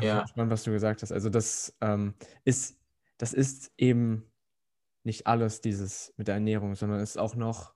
[0.00, 0.26] ja.
[0.26, 1.12] spannend, was du gesagt hast.
[1.12, 2.78] Also das ähm, ist,
[3.18, 4.30] das ist eben
[5.04, 7.74] nicht alles dieses mit der Ernährung, sondern es ist auch noch.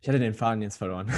[0.00, 1.10] Ich hatte den Faden jetzt verloren.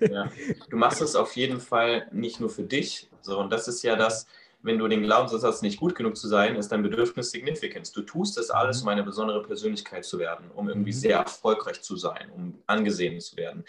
[0.10, 0.30] Ja.
[0.68, 3.08] Du machst es auf jeden Fall nicht nur für dich.
[3.22, 4.26] So, und das ist ja das,
[4.62, 7.92] wenn du den Glaubenssatz hast, nicht gut genug zu sein, ist dein Bedürfnis Significance.
[7.92, 10.96] Du tust das alles, um eine besondere Persönlichkeit zu werden, um irgendwie mhm.
[10.96, 13.64] sehr erfolgreich zu sein, um angesehen zu werden.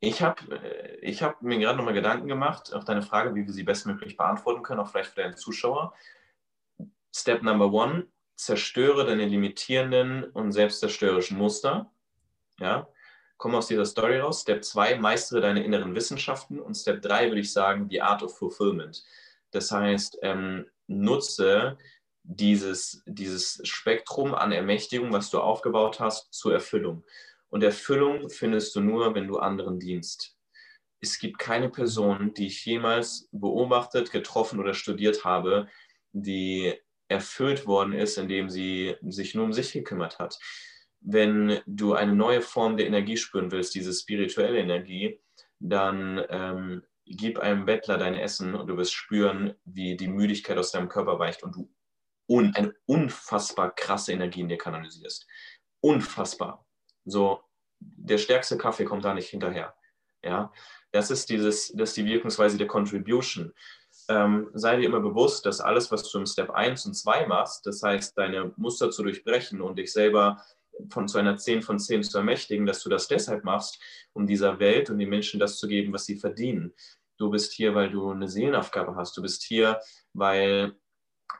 [0.00, 3.52] Ich habe äh, ich hab mir gerade nochmal Gedanken gemacht auf deine Frage, wie wir
[3.52, 5.94] sie bestmöglich beantworten können, auch vielleicht für deine Zuschauer.
[7.14, 11.90] Step number one, zerstöre deine limitierenden und selbstzerstörerischen Muster.
[12.60, 12.88] Ja,
[13.36, 14.42] komm aus dieser Story raus.
[14.42, 16.60] Step 2, meistere deine inneren Wissenschaften.
[16.60, 19.04] Und Step 3 würde ich sagen, die Art of Fulfillment.
[19.50, 21.78] Das heißt, ähm, nutze
[22.22, 27.04] dieses, dieses Spektrum an Ermächtigung, was du aufgebaut hast, zur Erfüllung.
[27.50, 30.36] Und Erfüllung findest du nur, wenn du anderen dienst.
[31.00, 35.68] Es gibt keine Person, die ich jemals beobachtet, getroffen oder studiert habe,
[36.12, 36.74] die
[37.08, 40.38] erfüllt worden ist, indem sie sich nur um sich gekümmert hat.
[41.00, 45.20] Wenn du eine neue Form der Energie spüren willst, diese spirituelle Energie,
[45.60, 50.72] dann ähm, gib einem Bettler dein Essen und du wirst spüren, wie die Müdigkeit aus
[50.72, 51.72] deinem Körper weicht und du
[52.28, 55.26] un eine unfassbar krasse Energie in dir kanalisierst.
[55.80, 56.67] Unfassbar.
[57.08, 57.40] So,
[57.80, 59.74] der stärkste Kaffee kommt da nicht hinterher.
[60.22, 60.52] Ja,
[60.92, 63.52] das ist dieses, das ist die Wirkungsweise der Contribution
[64.08, 67.66] ähm, sei dir immer bewusst, dass alles, was du im Step 1 und 2 machst,
[67.66, 70.42] das heißt, deine Muster zu durchbrechen und dich selber
[70.90, 73.80] von zu einer 10 von 10 zu ermächtigen, dass du das deshalb machst,
[74.12, 76.72] um dieser Welt und den Menschen das zu geben, was sie verdienen.
[77.18, 79.16] Du bist hier, weil du eine Seelenaufgabe hast.
[79.16, 79.80] Du bist hier,
[80.14, 80.76] weil,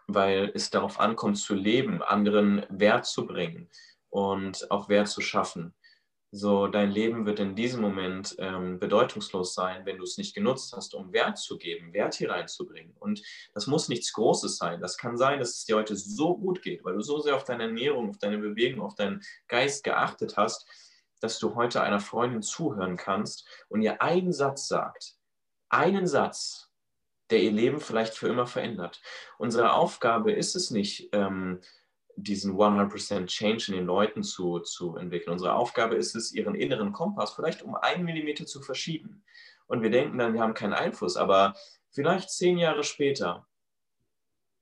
[0.08, 3.70] weil es darauf ankommt zu leben, anderen Wert zu bringen
[4.10, 5.74] und auch Wert zu schaffen.
[6.30, 10.74] So, dein Leben wird in diesem Moment ähm, bedeutungslos sein, wenn du es nicht genutzt
[10.76, 12.94] hast, um Wert zu geben, Wert hier reinzubringen.
[12.98, 13.22] Und
[13.54, 14.82] das muss nichts Großes sein.
[14.82, 17.44] Das kann sein, dass es dir heute so gut geht, weil du so sehr auf
[17.44, 20.68] deine Ernährung, auf deine Bewegung, auf deinen Geist geachtet hast,
[21.20, 25.14] dass du heute einer Freundin zuhören kannst und ihr einen Satz sagt.
[25.70, 26.66] Einen Satz.
[27.30, 29.02] der ihr Leben vielleicht für immer verändert.
[29.38, 31.60] Unsere Aufgabe ist es nicht, ähm,
[32.22, 35.32] diesen 100% Change in den Leuten zu, zu entwickeln.
[35.32, 39.22] Unsere Aufgabe ist es, ihren inneren Kompass vielleicht um einen Millimeter zu verschieben.
[39.66, 41.54] Und wir denken dann, wir haben keinen Einfluss, aber
[41.90, 43.46] vielleicht zehn Jahre später,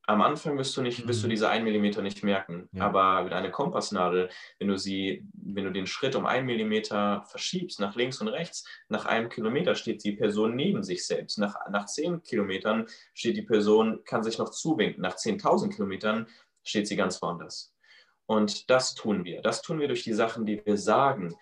[0.09, 1.31] am Anfang wirst du nicht, wirst du mhm.
[1.31, 2.69] diese einen Millimeter nicht merken.
[2.73, 2.87] Ja.
[2.87, 7.81] Aber mit einer Kompassnadel, wenn du sie, wenn du den Schritt um einen Millimeter verschiebst,
[7.81, 11.39] nach links und rechts, nach einem Kilometer steht die Person neben sich selbst.
[11.39, 15.03] Nach, nach zehn Kilometern steht die Person, kann sich noch zuwinken.
[15.03, 16.29] Nach 10.000 Kilometern
[16.67, 17.73] steht sie ganz woanders.
[18.27, 19.41] Und das tun wir.
[19.41, 21.37] Das tun wir durch die Sachen, die wir sagen.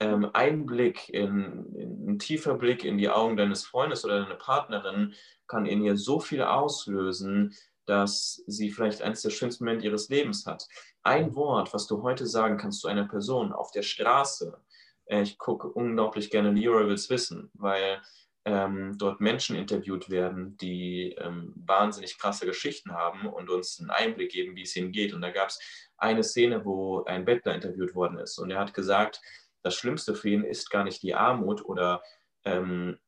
[0.00, 4.34] Ähm, ein Blick, in, in, ein tiefer Blick in die Augen deines Freundes oder deiner
[4.36, 5.14] Partnerin
[5.46, 7.54] kann in ihr so viel auslösen,
[7.84, 10.66] dass sie vielleicht eines der schönsten Momente ihres Lebens hat.
[11.02, 14.58] Ein Wort, was du heute sagen kannst zu einer Person auf der Straße.
[15.06, 18.00] Äh, ich gucke unglaublich gerne Leroy Wills Wissen, weil
[18.44, 24.32] ähm, dort Menschen interviewt werden, die ähm, wahnsinnig krasse Geschichten haben und uns einen Einblick
[24.32, 25.14] geben, wie es ihnen geht.
[25.14, 25.60] Und da gab es
[25.96, 29.20] eine Szene, wo ein Bettler interviewt worden ist und er hat gesagt,
[29.62, 32.02] das Schlimmste für ihn ist gar nicht die Armut oder
[32.44, 32.98] ähm,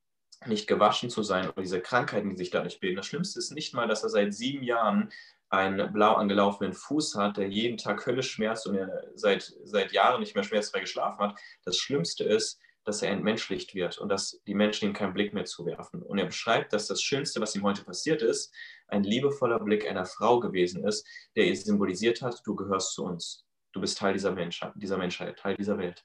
[0.46, 2.96] nicht gewaschen zu sein oder diese Krankheiten, die sich dadurch bilden.
[2.96, 5.10] Das Schlimmste ist nicht mal, dass er seit sieben Jahren
[5.48, 10.20] einen blau angelaufenen Fuß hat, der jeden Tag höllisch schmerzt und er seit, seit Jahren
[10.20, 11.38] nicht mehr schmerzfrei geschlafen hat.
[11.64, 15.44] Das Schlimmste ist, dass er entmenschlicht wird und dass die Menschen ihm keinen Blick mehr
[15.44, 16.02] zuwerfen.
[16.02, 18.52] Und er beschreibt, dass das Schönste, was ihm heute passiert ist,
[18.88, 23.46] ein liebevoller Blick einer Frau gewesen ist, der ihr symbolisiert hat, du gehörst zu uns.
[23.72, 26.04] Du bist Teil dieser Menschheit, dieser Menschheit, Teil dieser Welt.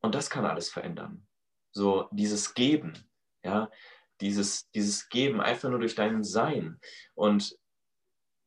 [0.00, 1.26] Und das kann alles verändern.
[1.72, 2.94] So dieses Geben,
[3.44, 3.70] ja,
[4.20, 6.80] dieses, dieses Geben einfach nur durch dein Sein.
[7.14, 7.58] Und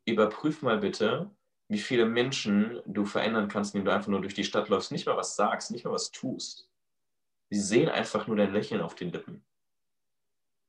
[0.05, 1.31] überprüf mal bitte,
[1.67, 5.07] wie viele Menschen du verändern kannst, indem du einfach nur durch die Stadt läufst, nicht
[5.07, 6.69] mal was sagst, nicht mal was tust.
[7.49, 9.43] Sie sehen einfach nur dein Lächeln auf den Lippen.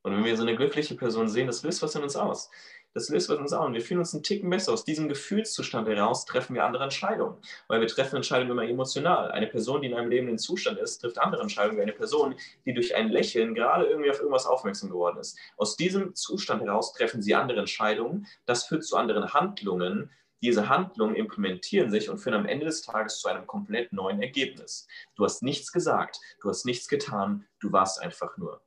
[0.03, 2.51] Und wenn wir so eine glückliche Person sehen, das löst was in uns aus
[2.97, 3.75] das löst was uns an.
[3.75, 4.73] Wir fühlen uns einen Ticken besser.
[4.73, 7.37] Aus diesem Gefühlszustand heraus treffen wir andere Entscheidungen.
[7.69, 9.31] Weil wir treffen Entscheidungen immer emotional.
[9.33, 12.73] Eine Person, die in einem lebenden Zustand ist, trifft andere Entscheidungen wie eine Person, die
[12.73, 15.39] durch ein Lächeln gerade irgendwie auf irgendwas aufmerksam geworden ist.
[15.59, 18.27] Aus diesem Zustand heraus treffen sie andere Entscheidungen.
[18.47, 20.11] Das führt zu anderen Handlungen.
[20.43, 24.87] Diese Handlungen implementieren sich und führen am Ende des Tages zu einem komplett neuen Ergebnis.
[25.15, 28.61] Du hast nichts gesagt, du hast nichts getan, du warst einfach nur.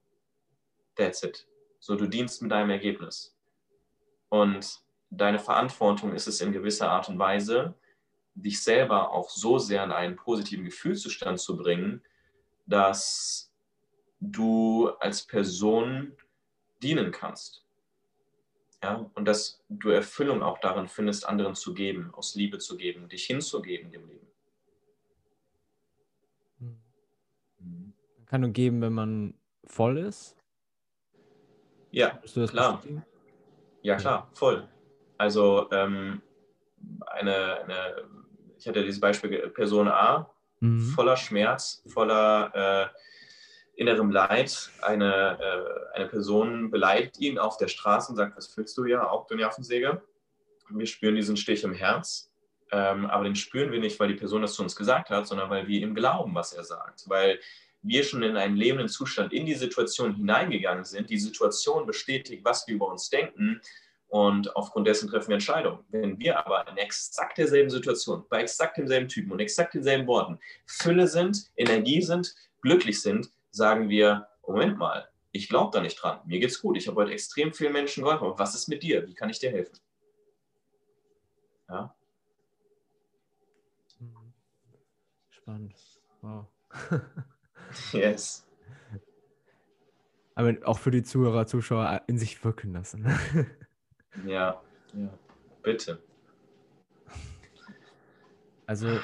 [0.95, 1.47] That's it.
[1.80, 3.36] So, du dienst mit deinem Ergebnis.
[4.30, 7.76] Und deine Verantwortung ist es in gewisser Art und Weise,
[8.36, 12.03] dich selber auch so sehr in einen positiven Gefühlszustand zu bringen,
[12.65, 13.51] dass
[14.20, 16.15] du als Person
[16.82, 17.65] dienen kannst.
[18.82, 23.09] Ja, und dass du Erfüllung auch darin findest, anderen zu geben, aus Liebe zu geben,
[23.09, 24.27] dich hinzugeben dem Leben.
[26.59, 27.93] Man
[28.25, 29.34] kann nur geben, wenn man
[29.65, 30.36] voll ist.
[31.91, 32.82] Ja, klar.
[33.82, 34.67] Ja, klar, voll.
[35.17, 36.21] Also ähm,
[37.07, 38.03] eine, eine,
[38.57, 40.82] ich hatte dieses Beispiel Person A, mhm.
[40.91, 42.88] voller Schmerz, voller äh,
[43.80, 44.69] innerem Leid.
[44.82, 49.09] Eine, äh, eine Person beleidigt ihn auf der Straße und sagt, was fühlst du ja,
[49.09, 50.01] auch du Nervensäge?
[50.69, 52.30] Wir spüren diesen Stich im Herz,
[52.71, 55.49] ähm, aber den spüren wir nicht, weil die Person das zu uns gesagt hat, sondern
[55.49, 57.05] weil wir ihm glauben, was er sagt.
[57.07, 57.39] Weil
[57.82, 62.67] wir schon in einen lebenden Zustand in die Situation hineingegangen sind, die Situation bestätigt, was
[62.67, 63.61] wir über uns denken
[64.09, 65.80] und aufgrund dessen treffen wir Entscheidungen.
[65.89, 70.38] Wenn wir aber in exakt derselben Situation, bei exakt demselben Typen und exakt denselben Worten
[70.65, 76.19] Fülle sind, Energie sind, glücklich sind, sagen wir, Moment mal, ich glaube da nicht dran,
[76.25, 79.07] mir geht's gut, ich habe heute extrem vielen Menschen geholfen, was ist mit dir?
[79.07, 79.77] Wie kann ich dir helfen?
[81.69, 81.95] Ja.
[85.29, 85.75] Spannend.
[86.21, 86.45] Wow.
[87.93, 88.45] yes.
[90.35, 93.05] Aber auch für die Zuhörer, Zuschauer in sich wirken lassen.
[94.25, 94.61] ja,
[94.93, 95.19] ja,
[95.63, 96.01] bitte.
[98.65, 98.99] Also,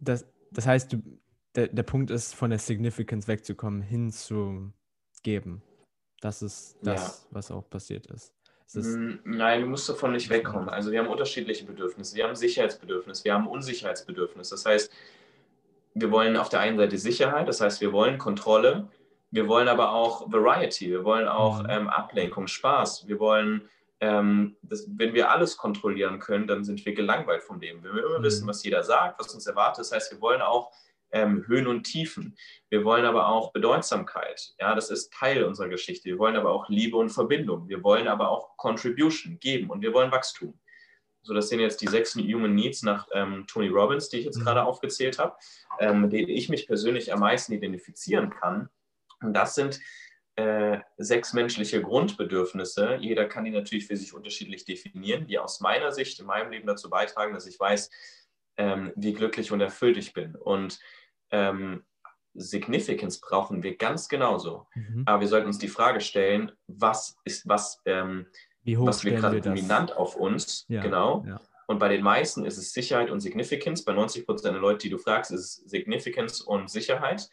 [0.00, 1.02] das, das heißt, du,
[1.54, 4.72] der, der Punkt ist, von der Significance wegzukommen, hin zu
[5.22, 5.62] geben.
[6.20, 7.28] Das ist das, ja.
[7.30, 8.32] was auch passiert ist.
[8.72, 8.96] ist.
[8.96, 10.68] Mm, nein, du musst davon nicht wegkommen.
[10.68, 12.16] Also wir haben unterschiedliche Bedürfnisse.
[12.16, 14.48] Wir haben Sicherheitsbedürfnis, wir haben Unsicherheitsbedürfnis.
[14.48, 14.90] Das heißt,
[15.94, 18.88] wir wollen auf der einen Seite Sicherheit, das heißt, wir wollen Kontrolle,
[19.30, 21.70] wir wollen aber auch Variety, wir wollen auch mhm.
[21.70, 23.68] ähm, Ablenkung, Spaß, wir wollen,
[24.00, 27.82] ähm, das, wenn wir alles kontrollieren können, dann sind wir gelangweilt vom Leben.
[27.82, 28.24] Wenn wir immer mhm.
[28.24, 30.72] wissen, was jeder sagt, was uns erwartet, das heißt, wir wollen auch
[31.14, 32.36] ähm, Höhen und Tiefen.
[32.68, 34.52] Wir wollen aber auch Bedeutsamkeit.
[34.58, 36.06] Ja, das ist Teil unserer Geschichte.
[36.06, 37.68] Wir wollen aber auch Liebe und Verbindung.
[37.68, 40.58] Wir wollen aber auch Contribution geben und wir wollen Wachstum.
[41.22, 44.38] So, das sind jetzt die sechs Human Needs nach ähm, Tony Robbins, die ich jetzt
[44.38, 44.44] mhm.
[44.44, 45.36] gerade aufgezählt habe,
[45.78, 48.68] ähm, mit denen ich mich persönlich am meisten identifizieren kann.
[49.22, 49.80] Und das sind
[50.36, 52.96] äh, sechs menschliche Grundbedürfnisse.
[53.00, 56.66] Jeder kann die natürlich für sich unterschiedlich definieren, die aus meiner Sicht in meinem Leben
[56.66, 57.88] dazu beitragen, dass ich weiß,
[58.56, 60.34] ähm, wie glücklich und erfüllt ich bin.
[60.34, 60.80] Und
[61.34, 61.84] ähm,
[62.34, 64.66] Significance brauchen wir ganz genauso.
[64.74, 65.02] Mhm.
[65.06, 68.26] Aber wir sollten uns die Frage stellen, was ist, was, ähm,
[68.64, 71.24] was wir gerade dominant auf uns, ja, genau.
[71.26, 71.40] Ja.
[71.66, 73.84] Und bei den meisten ist es Sicherheit und Significance.
[73.84, 77.28] Bei 90 Prozent der Leute, die du fragst, ist es Significance und Sicherheit.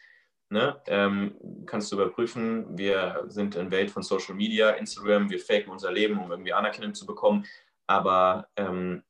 [0.48, 0.80] Ne?
[0.86, 1.34] Ähm,
[1.66, 6.18] kannst du überprüfen, wir sind in Welt von Social Media, Instagram, wir faken unser Leben,
[6.18, 7.44] um irgendwie Anerkennung zu bekommen.
[7.86, 9.02] Aber ähm,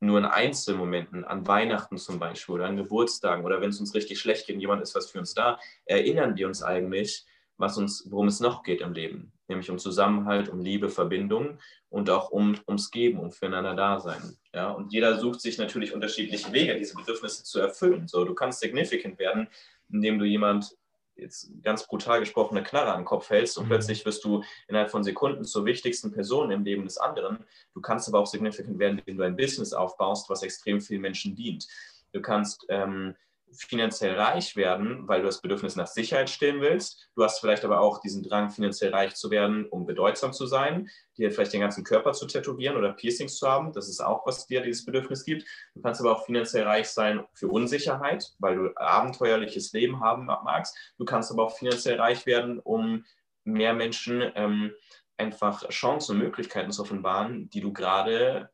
[0.00, 4.18] nur in Einzelmomenten, an Weihnachten zum Beispiel oder an Geburtstagen oder wenn es uns richtig
[4.18, 7.24] schlecht geht, jemand ist was für uns da, erinnern wir uns eigentlich,
[7.56, 12.10] was uns, worum es noch geht im Leben, nämlich um Zusammenhalt, um Liebe, Verbindung und
[12.10, 14.36] auch um, ums Geben, um füreinander da sein.
[14.52, 14.70] Ja?
[14.70, 18.08] Und jeder sucht sich natürlich unterschiedliche Wege, diese Bedürfnisse zu erfüllen.
[18.08, 19.48] So, du kannst significant werden,
[19.88, 20.76] indem du jemand
[21.16, 23.68] jetzt ganz brutal gesprochen, eine Knarre den Kopf hältst und mhm.
[23.68, 27.44] plötzlich wirst du innerhalb von Sekunden zur wichtigsten Person im Leben des anderen.
[27.74, 31.34] Du kannst aber auch signifikant werden, indem du ein Business aufbaust, was extrem vielen Menschen
[31.34, 31.66] dient.
[32.12, 33.14] Du kannst ähm,
[33.52, 37.08] finanziell reich werden, weil du das Bedürfnis nach Sicherheit stillen willst.
[37.14, 40.88] Du hast vielleicht aber auch diesen Drang, finanziell reich zu werden, um bedeutsam zu sein,
[41.16, 43.72] dir vielleicht den ganzen Körper zu tätowieren oder Piercings zu haben.
[43.72, 45.46] Das ist auch, was dir dieses Bedürfnis gibt.
[45.74, 50.76] Du kannst aber auch finanziell reich sein für Unsicherheit, weil du abenteuerliches Leben haben magst.
[50.98, 53.04] Du kannst aber auch finanziell reich werden, um
[53.44, 54.72] mehr Menschen ähm,
[55.16, 58.50] einfach Chancen und Möglichkeiten zu offenbaren, die du gerade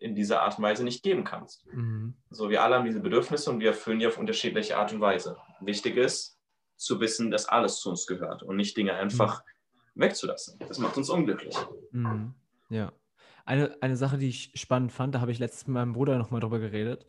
[0.00, 1.66] in dieser Art und Weise nicht geben kannst.
[1.72, 2.14] Mhm.
[2.30, 5.36] So, wir alle haben diese Bedürfnisse und wir erfüllen die auf unterschiedliche Art und Weise.
[5.60, 6.38] Wichtig ist,
[6.76, 9.42] zu wissen, dass alles zu uns gehört und nicht Dinge einfach
[9.94, 10.02] mhm.
[10.02, 10.58] wegzulassen.
[10.68, 11.56] Das macht uns unglücklich.
[11.92, 12.34] Mhm.
[12.68, 12.92] Ja.
[13.44, 16.40] Eine, eine Sache, die ich spannend fand, da habe ich letztens mit meinem Bruder nochmal
[16.40, 17.06] drüber geredet,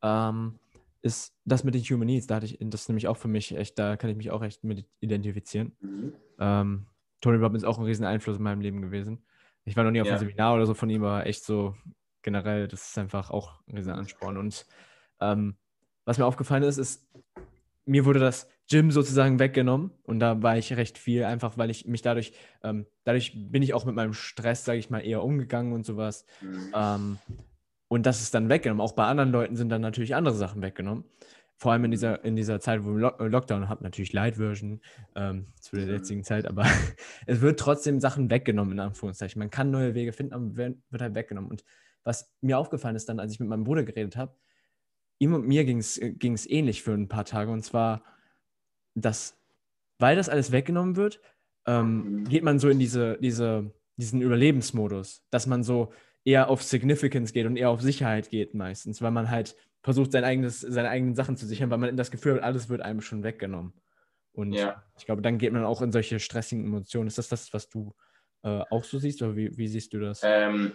[0.00, 0.58] ähm,
[1.02, 2.28] ist das mit den Human Needs.
[2.28, 4.42] Da hatte ich, das ist nämlich auch für mich echt, da kann ich mich auch
[4.42, 5.76] echt mit identifizieren.
[5.80, 6.12] Mhm.
[6.38, 6.86] Ähm,
[7.20, 9.24] Tony Robbins ist auch ein riesen Einfluss in meinem Leben gewesen.
[9.64, 10.14] Ich war noch nie auf ja.
[10.14, 11.76] einem Seminar oder so von ihm, aber echt so
[12.22, 14.36] generell, das ist einfach auch ein riesen Ansporn.
[14.36, 14.66] Und
[15.20, 15.56] ähm,
[16.04, 17.08] was mir aufgefallen ist, ist,
[17.84, 21.86] mir wurde das Gym sozusagen weggenommen und da war ich recht viel, einfach weil ich
[21.86, 25.72] mich dadurch, ähm, dadurch bin ich auch mit meinem Stress, sage ich mal, eher umgegangen
[25.72, 26.24] und sowas.
[26.40, 26.72] Mhm.
[26.74, 27.18] Ähm,
[27.88, 28.80] und das ist dann weggenommen.
[28.80, 31.04] Auch bei anderen Leuten sind dann natürlich andere Sachen weggenommen.
[31.56, 34.80] Vor allem in dieser, in dieser Zeit, wo wir Lockdown haben, natürlich Light Version
[35.14, 35.92] ähm, zu der mhm.
[35.92, 36.64] jetzigen Zeit, aber
[37.26, 39.38] es wird trotzdem Sachen weggenommen, in Anführungszeichen.
[39.38, 41.50] Man kann neue Wege finden, aber wird halt weggenommen.
[41.50, 41.64] Und
[42.04, 44.36] was mir aufgefallen ist dann, als ich mit meinem Bruder geredet habe,
[45.18, 46.14] ihm und mir ging es äh,
[46.48, 47.50] ähnlich für ein paar Tage.
[47.50, 48.02] Und zwar,
[48.94, 49.38] dass,
[49.98, 51.20] weil das alles weggenommen wird,
[51.66, 52.28] ähm, mhm.
[52.28, 55.92] geht man so in diese, diese, diesen Überlebensmodus, dass man so
[56.24, 60.24] eher auf Significance geht und eher auf Sicherheit geht meistens, weil man halt versucht, sein
[60.24, 63.22] eigenes, seine eigenen Sachen zu sichern, weil man das Gefühl hat, alles wird einem schon
[63.22, 63.72] weggenommen.
[64.32, 64.82] Und ja.
[64.96, 67.08] ich glaube, dann geht man auch in solche stressigen Emotionen.
[67.08, 67.94] Ist das das, was du
[68.42, 70.20] äh, auch so siehst oder wie, wie siehst du das?
[70.24, 70.72] Ähm,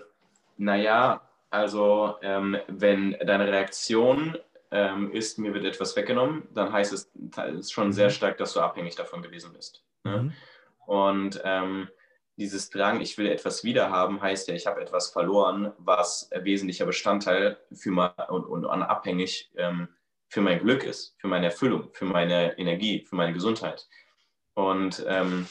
[0.57, 4.37] naja, also ähm, wenn deine Reaktion
[4.71, 8.11] ähm, ist, mir wird etwas weggenommen, dann heißt es schon sehr mhm.
[8.11, 9.83] stark, dass du abhängig davon gewesen bist.
[10.03, 10.17] Ne?
[10.17, 10.33] Mhm.
[10.85, 11.89] Und ähm,
[12.37, 17.57] dieses Drang, ich will etwas wiederhaben, heißt ja, ich habe etwas verloren, was wesentlicher Bestandteil
[17.73, 19.87] für mein, und, und abhängig ähm,
[20.29, 23.87] für mein Glück ist, für meine Erfüllung, für meine Energie, für meine Gesundheit.
[24.53, 25.47] Und ähm,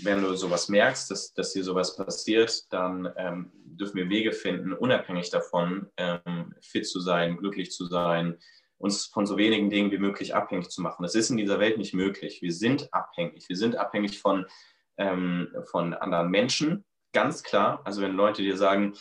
[0.00, 4.72] wenn du sowas merkst, dass, dass dir sowas passiert, dann ähm, dürfen wir Wege finden,
[4.72, 8.38] unabhängig davon ähm, fit zu sein, glücklich zu sein,
[8.78, 11.02] uns von so wenigen Dingen wie möglich abhängig zu machen.
[11.02, 12.42] Das ist in dieser Welt nicht möglich.
[12.42, 13.48] Wir sind abhängig.
[13.48, 14.46] Wir sind abhängig von,
[14.96, 17.80] ähm, von anderen Menschen, ganz klar.
[17.84, 18.94] Also wenn Leute dir sagen,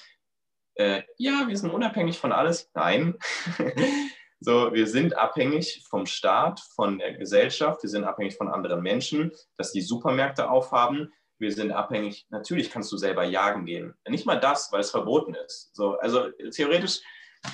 [0.76, 3.18] äh, ja, wir sind unabhängig von alles, nein.
[4.44, 9.32] So, wir sind abhängig vom Staat, von der Gesellschaft, wir sind abhängig von anderen Menschen,
[9.56, 11.14] dass die Supermärkte aufhaben.
[11.38, 13.94] Wir sind abhängig, natürlich kannst du selber jagen gehen.
[14.10, 15.76] Nicht mal das, weil es verboten ist.
[15.76, 17.02] So, also theoretisch,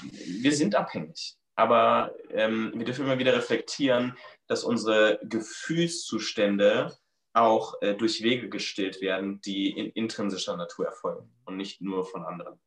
[0.01, 1.35] wir sind abhängig.
[1.55, 4.15] Aber ähm, wir dürfen immer wieder reflektieren,
[4.47, 6.97] dass unsere Gefühlszustände
[7.33, 12.23] auch äh, durch Wege gestillt werden, die in intrinsischer Natur erfolgen und nicht nur von
[12.23, 12.57] anderen.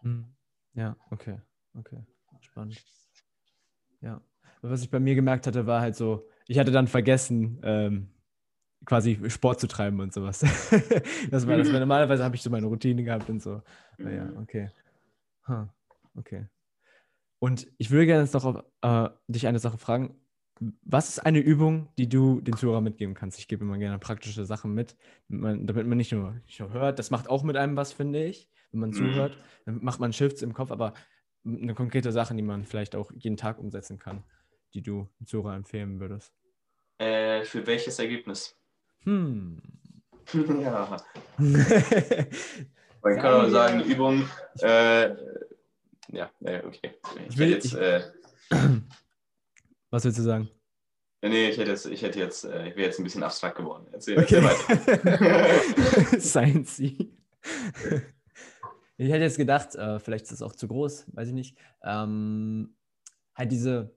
[0.00, 0.34] Hm.
[0.72, 1.42] Ja, okay,
[1.74, 2.06] okay,
[2.40, 2.82] spannend.
[4.00, 4.20] Ja.
[4.62, 8.08] Was ich bei mir gemerkt hatte, war halt so, ich hatte dann vergessen, ähm,
[8.84, 10.40] quasi Sport zu treiben und sowas.
[11.30, 13.62] das war das, weil normalerweise habe ich so meine Routine gehabt und so.
[13.98, 14.38] Aber ja, mhm.
[14.38, 14.70] okay.
[15.46, 15.66] Huh.
[16.16, 16.46] Okay.
[17.38, 20.14] Und ich würde gerne jetzt noch auf, äh, dich eine Sache fragen.
[20.82, 23.38] Was ist eine Übung, die du den Zuhörern mitgeben kannst?
[23.38, 24.96] Ich gebe immer gerne praktische Sachen mit,
[25.28, 26.98] damit man, damit man nicht, nur, nicht, nur, hört.
[26.98, 28.50] Das macht auch mit einem was, finde ich.
[28.72, 28.94] Wenn man mhm.
[28.94, 30.94] zuhört, dann macht man Shifts im Kopf, aber
[31.48, 34.22] eine konkrete Sache, die man vielleicht auch jeden Tag umsetzen kann,
[34.74, 36.32] die du Zora empfehlen würdest?
[36.98, 38.56] Äh, für welches Ergebnis?
[39.04, 39.60] Hm.
[40.62, 40.96] ja.
[43.02, 44.28] Man kann auch sagen, Übung.
[44.60, 45.10] Äh,
[46.10, 46.94] ja, okay.
[47.28, 47.74] Ich, will jetzt.
[47.74, 48.02] Äh,
[49.90, 50.50] was willst du sagen?
[51.22, 53.86] Nee, ich hätte jetzt, ich hätte jetzt, äh, ich wäre jetzt ein bisschen abstrakt geworden.
[53.92, 54.42] Erzähl, okay.
[54.42, 56.20] weiter.
[56.20, 56.82] Science.
[58.98, 61.56] Ich hätte jetzt gedacht, äh, vielleicht ist es auch zu groß, weiß ich nicht.
[61.84, 62.74] Ähm,
[63.32, 63.94] halt diese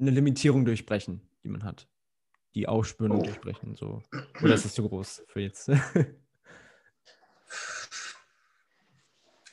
[0.00, 1.86] eine Limitierung durchbrechen, die man hat.
[2.54, 3.16] Die aufspüren oh.
[3.16, 3.74] und durchbrechen.
[3.76, 4.02] So.
[4.42, 5.68] Oder ist es zu groß für jetzt?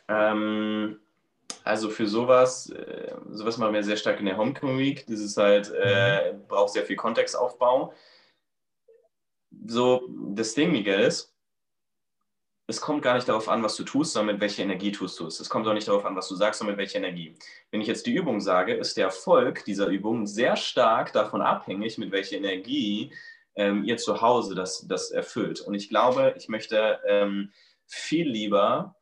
[0.07, 0.99] ähm,
[1.65, 5.05] also für sowas, äh, sowas machen wir sehr stark in der Homecoming Week.
[5.05, 6.47] Das ist halt, äh, mhm.
[6.47, 7.93] braucht sehr viel Kontextaufbau.
[9.67, 11.30] So, das Ding, Miguel, ist,
[12.67, 15.27] es kommt gar nicht darauf an, was du tust, sondern mit welcher Energie tust du
[15.27, 15.39] es.
[15.39, 17.35] Es kommt auch nicht darauf an, was du sagst, sondern mit welcher Energie.
[17.69, 21.97] Wenn ich jetzt die Übung sage, ist der Erfolg dieser Übung sehr stark davon abhängig,
[21.97, 23.13] mit welcher Energie
[23.55, 25.59] ähm, ihr zu Hause das, das erfüllt.
[25.61, 27.51] Und ich glaube, ich möchte ähm,
[27.87, 28.95] viel lieber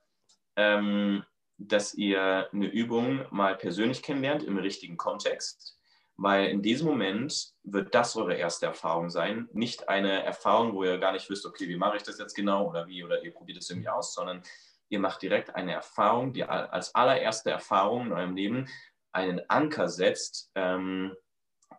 [0.60, 1.24] ähm,
[1.60, 5.78] dass ihr eine Übung mal persönlich kennenlernt im richtigen Kontext,
[6.22, 9.48] weil in diesem Moment wird das eure erste Erfahrung sein.
[9.54, 12.68] Nicht eine Erfahrung, wo ihr gar nicht wisst, okay, wie mache ich das jetzt genau
[12.68, 14.44] oder wie oder ihr probiert es irgendwie aus, sondern
[14.90, 18.68] ihr macht direkt eine Erfahrung, die als allererste Erfahrung in eurem Leben
[19.14, 21.16] einen Anker setzt, ähm,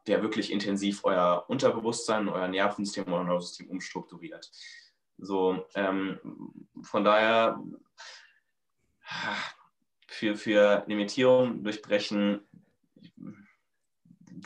[0.07, 4.51] der wirklich intensiv euer Unterbewusstsein, euer Nervensystem, euer Neurosystem umstrukturiert.
[5.18, 6.18] So, ähm,
[6.80, 7.62] von daher
[10.07, 12.47] für, für Limitierung durchbrechen,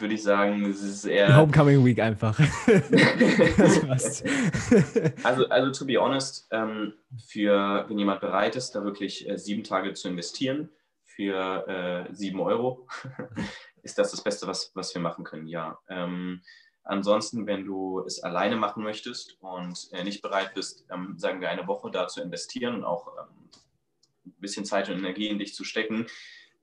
[0.01, 1.37] würde ich sagen, es ist eher.
[1.37, 2.39] Homecoming Week einfach.
[5.23, 6.95] also, also, to be honest, ähm,
[7.29, 10.71] für wenn jemand bereit ist, da wirklich äh, sieben Tage zu investieren
[11.05, 12.89] für äh, sieben Euro,
[13.83, 15.79] ist das das Beste, was, was wir machen können, ja.
[15.89, 16.43] Ähm,
[16.83, 21.51] ansonsten, wenn du es alleine machen möchtest und äh, nicht bereit bist, ähm, sagen wir
[21.51, 23.51] eine Woche da zu investieren und auch ähm,
[24.27, 26.07] ein bisschen Zeit und Energie in dich zu stecken,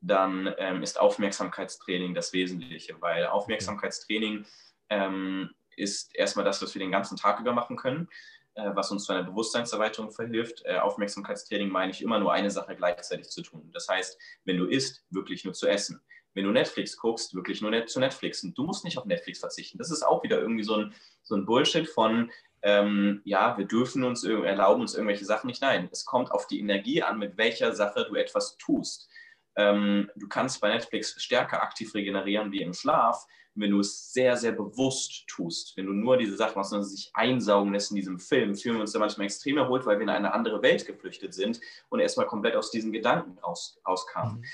[0.02, 4.46] dann ähm, ist Aufmerksamkeitstraining das Wesentliche, weil Aufmerksamkeitstraining
[4.90, 8.10] ähm, ist erstmal das, was wir den ganzen Tag über machen können,
[8.56, 10.64] äh, was uns zu einer Bewusstseinserweiterung verhilft.
[10.66, 13.70] Äh, Aufmerksamkeitstraining meine ich immer nur eine Sache gleichzeitig zu tun.
[13.74, 16.02] Das heißt, wenn du isst, wirklich nur zu essen.
[16.34, 18.54] Wenn du Netflix guckst, wirklich nur net zu Netflixen.
[18.54, 19.78] Du musst nicht auf Netflix verzichten.
[19.78, 20.94] Das ist auch wieder irgendwie so ein,
[21.24, 22.32] so ein Bullshit von,
[22.62, 25.62] ähm, ja, wir dürfen uns erlauben uns irgendwelche Sachen nicht.
[25.62, 29.10] Nein, es kommt auf die Energie an, mit welcher Sache du etwas tust.
[29.56, 34.38] Ähm, du kannst bei Netflix stärker aktiv regenerieren wie im Schlaf, wenn du es sehr,
[34.38, 35.76] sehr bewusst tust.
[35.76, 38.82] Wenn du nur diese Sachen machst und sich einsaugen lässt in diesem Film, fühlen wir
[38.82, 42.28] uns da manchmal extrem erholt, weil wir in eine andere Welt geflüchtet sind und erstmal
[42.28, 44.40] komplett aus diesen Gedanken raus, rauskamen.
[44.40, 44.46] Mhm.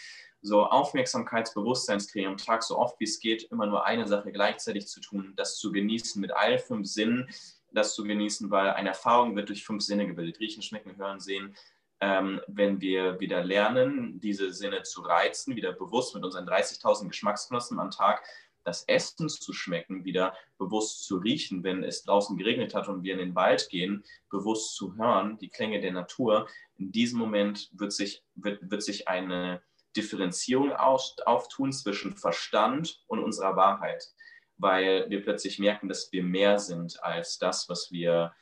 [0.42, 5.00] So Aufmerksamkeitsbewusstseinstraining am Tag so oft wie es geht, immer nur eine Sache gleichzeitig zu
[5.00, 7.30] tun, das zu genießen mit allen fünf Sinnen,
[7.72, 10.40] das zu genießen, weil eine Erfahrung wird durch fünf Sinne gebildet.
[10.40, 11.56] Riechen, schmecken, hören, sehen.
[12.00, 17.80] Ähm, wenn wir wieder lernen, diese Sinne zu reizen, wieder bewusst mit unseren 30.000 Geschmacksknospen
[17.80, 18.24] am Tag
[18.64, 23.14] das Essen zu schmecken, wieder bewusst zu riechen, wenn es draußen geregnet hat und wir
[23.14, 26.48] in den Wald gehen, bewusst zu hören, die Klänge der Natur.
[26.78, 29.62] In diesem Moment wird sich, wird, wird sich eine
[29.96, 34.14] Differenzierung auftun zwischen Verstand und unserer Wahrheit
[34.58, 38.34] weil wir plötzlich merken, dass wir mehr sind als das, was wir,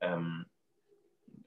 [0.00, 0.46] ähm,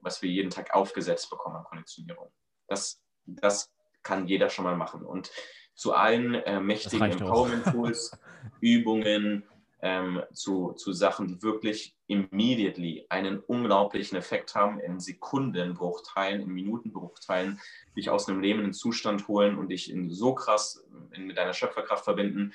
[0.02, 2.30] was wir jeden Tag aufgesetzt bekommen an Konditionierung.
[2.68, 3.72] Das, das
[4.04, 5.04] kann jeder schon mal machen.
[5.04, 5.32] Und
[5.76, 8.18] zu allen äh, mächtigen Empowerment-Tools,
[8.62, 9.44] Übungen,
[9.82, 17.60] ähm, zu, zu Sachen, die wirklich immediately einen unglaublichen Effekt haben, in Sekundenbruchteilen, in Minutenbruchteilen,
[17.96, 20.84] dich aus einem lähmenden Zustand holen und dich in so krass
[21.14, 22.54] in, mit deiner Schöpferkraft verbinden,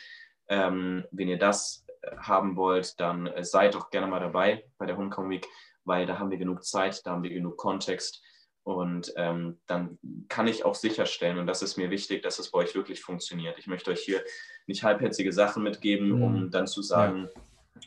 [0.48, 4.86] ähm, wenn ihr das äh, haben wollt, dann äh, seid doch gerne mal dabei bei
[4.86, 5.46] der Homecoming Week,
[5.84, 8.22] weil da haben wir genug Zeit, da haben wir genug Kontext
[8.64, 12.60] und ähm, dann kann ich auch sicherstellen, und das ist mir wichtig, dass es bei
[12.60, 13.58] euch wirklich funktioniert.
[13.58, 14.22] Ich möchte euch hier
[14.66, 16.22] nicht halbherzige Sachen mitgeben, mhm.
[16.22, 17.28] um dann zu sagen,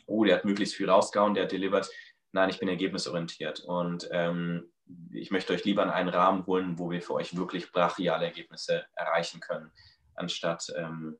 [0.06, 1.88] oh, der hat möglichst viel rausgehauen, der hat delivered.
[2.32, 4.70] Nein, ich bin ergebnisorientiert und ähm,
[5.10, 8.84] ich möchte euch lieber in einen Rahmen holen, wo wir für euch wirklich brachiale Ergebnisse
[8.94, 9.72] erreichen können,
[10.14, 11.18] anstatt ähm,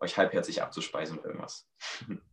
[0.00, 1.68] euch halbherzig abzuspeisen mit irgendwas.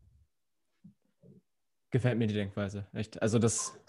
[1.91, 3.21] Gefällt mir die Denkweise, echt.
[3.21, 3.79] Also das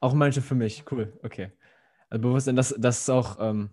[0.00, 1.52] auch manche für mich, cool, okay.
[2.10, 3.70] Also Bewusstsein, das, das ist auch ähm,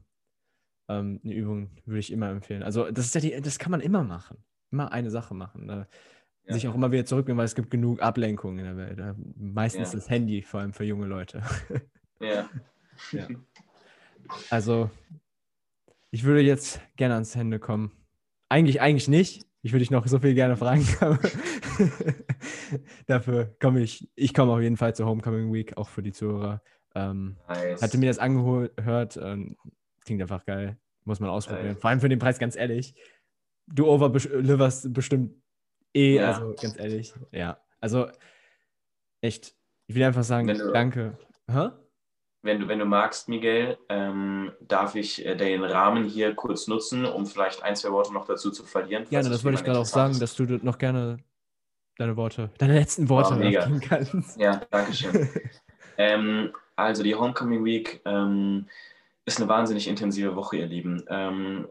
[0.88, 2.64] ähm, eine Übung, würde ich immer empfehlen.
[2.64, 4.38] Also das ist ja die, das kann man immer machen.
[4.72, 5.66] Immer eine Sache machen.
[5.66, 5.88] Ne?
[6.46, 6.54] Ja.
[6.54, 9.16] Sich auch immer wieder zurücknehmen, weil es gibt genug Ablenkungen in der Welt.
[9.36, 10.00] Meistens ja.
[10.00, 11.42] das Handy, vor allem für junge Leute.
[12.22, 12.50] Ja.
[13.14, 13.28] ja.
[14.50, 14.92] Also,
[16.12, 17.94] ich würde jetzt gerne ans Hände kommen.
[18.50, 19.48] Eigentlich, eigentlich nicht.
[19.62, 20.86] Ich würde dich noch so viel gerne fragen.
[23.08, 26.62] Dafür komme ich, ich komme auf jeden Fall zur Homecoming Week, auch für die Zuhörer.
[26.96, 27.82] Ähm, nice.
[27.82, 29.58] Hatte mir das angehört, ähm,
[30.06, 31.74] klingt einfach geil, muss man ausprobieren.
[31.74, 31.82] Nice.
[31.82, 32.96] Vor allem für den Preis, ganz ehrlich.
[33.68, 35.36] Du overliverst bestimmt
[35.94, 36.32] eh, ja.
[36.32, 37.60] also ganz ehrlich, ja.
[37.80, 38.08] Also
[39.22, 39.54] echt,
[39.88, 41.18] ich will einfach sagen, du, danke.
[41.50, 41.70] Hä?
[42.42, 47.06] Wenn du, wenn du magst, Miguel, ähm, darf ich äh, den Rahmen hier kurz nutzen,
[47.06, 49.06] um vielleicht ein, zwei Worte noch dazu zu verlieren?
[49.10, 51.18] Ja, das wollte ich gerade auch sagen, dass du noch gerne
[52.00, 54.40] deine Worte, deine letzten Worte oh, kannst.
[54.40, 55.30] Ja, danke schön.
[55.98, 58.68] ähm, also die Homecoming Week ähm,
[59.26, 61.04] ist eine wahnsinnig intensive Woche, ihr Lieben.
[61.10, 61.68] Ähm,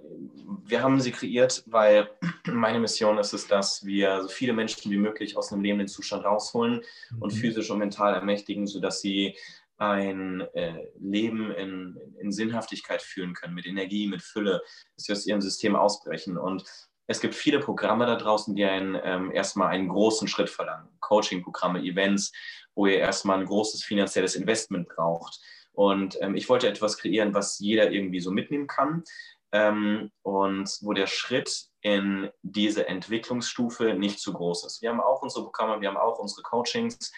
[0.65, 2.11] wir haben sie kreiert, weil
[2.47, 6.25] meine Mission ist es, dass wir so viele Menschen wie möglich aus einem lebenden Zustand
[6.25, 7.23] rausholen mhm.
[7.23, 9.35] und physisch und mental ermächtigen, sodass sie
[9.79, 14.61] ein äh, Leben in, in, Sinnhaftigkeit führen können, mit Energie, mit Fülle,
[14.97, 16.37] dass sie aus ihrem System ausbrechen.
[16.37, 16.65] Und
[17.09, 20.89] es gibt viele Programme da draußen, die einen ähm, erstmal einen großen Schritt verlangen.
[21.01, 22.33] Coaching-Programme, Events,
[22.75, 25.41] wo ihr erstmal ein großes finanzielles Investment braucht.
[25.73, 29.05] Und ähm, ich wollte etwas kreieren, was jeder irgendwie so mitnehmen kann.
[29.53, 34.83] Ähm, und wo der Schritt in diese Entwicklungsstufe nicht zu groß ist.
[34.83, 37.11] Wir haben auch unsere Programme, wir haben auch unsere Coachings,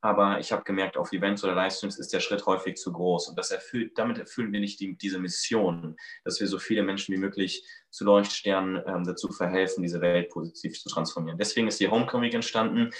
[0.00, 3.28] aber ich habe gemerkt, auf Events oder Livestreams ist der Schritt häufig zu groß.
[3.28, 7.14] Und das erfüllt, damit erfüllen wir nicht die, diese Mission, dass wir so viele Menschen
[7.14, 11.38] wie möglich zu Leuchtsternen ähm, dazu verhelfen, diese Welt positiv zu transformieren.
[11.38, 12.90] Deswegen ist die Homecoming entstanden.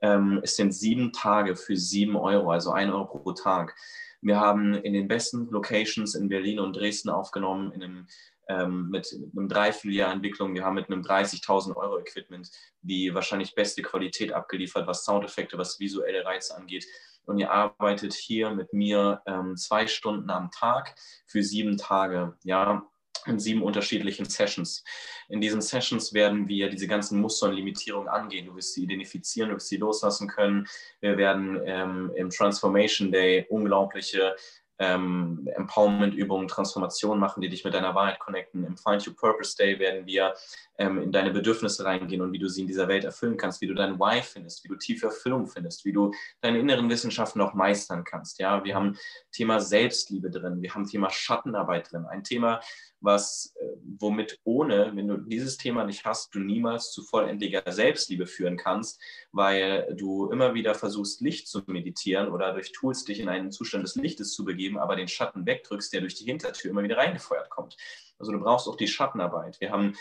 [0.00, 3.74] Ähm, es sind sieben Tage für sieben Euro, also ein Euro pro Tag.
[4.20, 8.06] Wir haben in den besten Locations in Berlin und Dresden aufgenommen, in einem
[8.48, 10.54] ähm, mit einem Dreivierteljahr Entwicklung.
[10.54, 12.50] Wir haben mit einem 30.000 Euro Equipment
[12.82, 16.86] die wahrscheinlich beste Qualität abgeliefert, was Soundeffekte, was visuelle Reize angeht.
[17.24, 20.94] Und ihr arbeitet hier mit mir ähm, zwei Stunden am Tag
[21.26, 22.36] für sieben Tage.
[22.44, 22.86] Ja,
[23.26, 24.84] in sieben unterschiedlichen Sessions.
[25.28, 28.46] In diesen Sessions werden wir diese ganzen Muster und Limitierungen angehen.
[28.46, 30.66] Du wirst sie identifizieren, du wirst sie loslassen können.
[31.00, 34.36] Wir werden ähm, im Transformation Day unglaubliche
[34.78, 38.64] ähm, Empowerment-Übungen, Transformation machen, die dich mit deiner Wahrheit connecten.
[38.64, 40.34] Im Find Your Purpose Day werden wir
[40.78, 43.66] ähm, in deine Bedürfnisse reingehen und wie du sie in dieser Welt erfüllen kannst, wie
[43.66, 47.54] du dein Why findest, wie du tiefe Erfüllung findest, wie du deine inneren Wissenschaften auch
[47.54, 48.38] meistern kannst.
[48.38, 48.96] Ja, wir haben
[49.32, 52.60] Thema Selbstliebe drin, wir haben Thema Schattenarbeit drin, ein Thema,
[53.00, 53.66] was, äh,
[53.98, 59.00] womit ohne, wenn du dieses Thema nicht hast, du niemals zu vollendlicher Selbstliebe führen kannst,
[59.32, 63.84] weil du immer wieder versuchst, Licht zu meditieren oder durch Tools dich in einen Zustand
[63.84, 67.50] des Lichtes zu begeben, aber den Schatten wegdrückst, der durch die Hintertür immer wieder reingefeuert
[67.50, 67.76] kommt.
[68.18, 69.60] Also du brauchst auch die Schattenarbeit.
[69.60, 69.94] Wir haben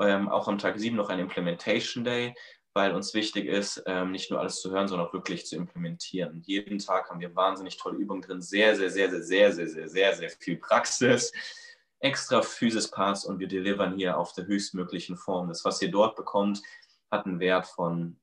[0.00, 2.34] ähm, auch am Tag 7 noch ein Implementation Day,
[2.74, 6.42] weil uns wichtig ist, ähm, nicht nur alles zu hören, sondern auch wirklich zu implementieren.
[6.44, 9.88] Jeden Tag haben wir wahnsinnig tolle Übungen drin, sehr, sehr, sehr, sehr, sehr, sehr, sehr,
[9.88, 11.32] sehr, sehr viel Praxis,
[12.00, 15.48] extra Physis-Parts und wir delivern hier auf der höchstmöglichen Form.
[15.48, 16.62] Das, was ihr dort bekommt,
[17.10, 18.18] hat einen Wert von,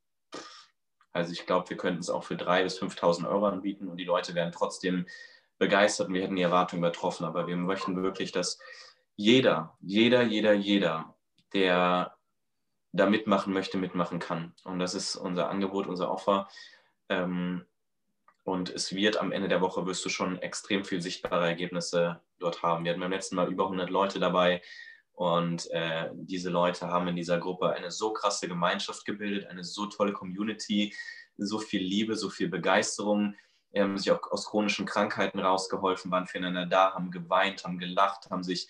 [1.14, 4.06] also ich glaube, wir könnten es auch für 3.000 bis 5.000 Euro anbieten und die
[4.06, 5.08] Leute werden trotzdem
[5.58, 7.26] begeistert und wir hätten die Erwartungen übertroffen.
[7.26, 8.60] Aber wir möchten wirklich, dass
[9.16, 11.16] jeder, jeder, jeder, jeder
[11.54, 12.16] der
[12.94, 14.54] da mitmachen möchte, mitmachen kann.
[14.64, 16.50] Und das ist unser Angebot, unser Offer.
[17.10, 17.66] Ähm,
[18.44, 22.64] und es wird am Ende der Woche, wirst du schon extrem viel sichtbare Ergebnisse dort
[22.64, 22.84] haben.
[22.84, 24.62] Wir hatten beim letzten Mal über 100 Leute dabei.
[25.14, 29.86] Und äh, diese Leute haben in dieser Gruppe eine so krasse Gemeinschaft gebildet, eine so
[29.86, 30.96] tolle Community,
[31.38, 33.36] so viel Liebe, so viel Begeisterung.
[33.72, 38.30] Sie haben sich auch aus chronischen Krankheiten rausgeholfen, waren füreinander da, haben geweint, haben gelacht,
[38.32, 38.68] haben sich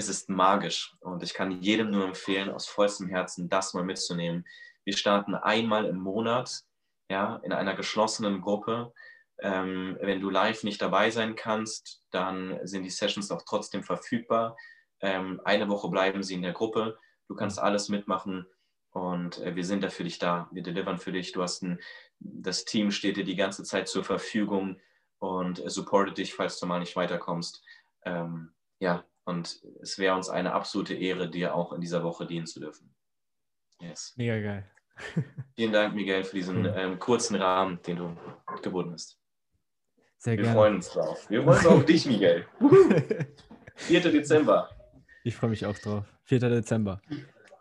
[0.00, 4.46] es ist magisch und ich kann jedem nur empfehlen, aus vollstem Herzen das mal mitzunehmen.
[4.84, 6.62] Wir starten einmal im Monat
[7.10, 8.94] ja, in einer geschlossenen Gruppe.
[9.42, 14.56] Ähm, wenn du live nicht dabei sein kannst, dann sind die Sessions auch trotzdem verfügbar.
[15.00, 16.98] Ähm, eine Woche bleiben sie in der Gruppe.
[17.28, 18.46] Du kannst alles mitmachen
[18.92, 20.48] und äh, wir sind da für dich da.
[20.50, 21.32] Wir delivern für dich.
[21.32, 21.78] Du hast ein,
[22.18, 24.80] das Team steht dir die ganze Zeit zur Verfügung
[25.18, 27.62] und supportet dich, falls du mal nicht weiterkommst.
[28.04, 32.46] Ähm, ja, und es wäre uns eine absolute Ehre, dir auch in dieser Woche dienen
[32.46, 32.92] zu dürfen.
[33.80, 34.12] Yes.
[34.16, 34.70] Mega geil.
[35.56, 38.16] Vielen Dank, Miguel, für diesen ähm, kurzen Rahmen, den du
[38.60, 39.18] geboten hast.
[40.18, 40.58] Sehr Wir gerne.
[40.58, 41.30] freuen uns drauf.
[41.30, 42.46] Wir freuen uns auf dich, Miguel.
[43.76, 44.00] 4.
[44.12, 44.68] Dezember.
[45.24, 46.04] Ich freue mich auch drauf.
[46.24, 46.40] 4.
[46.40, 47.00] Dezember.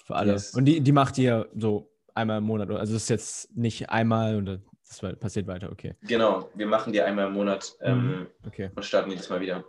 [0.04, 0.34] Für alle.
[0.34, 0.54] Yes.
[0.56, 2.70] Und die, die macht ihr so einmal im Monat.
[2.72, 5.96] Also es ist jetzt nicht einmal und das passiert weiter, okay.
[6.02, 8.28] Genau, wir machen die einmal im Monat ähm, mhm.
[8.46, 8.72] okay.
[8.76, 9.64] und starten jedes Mal wieder.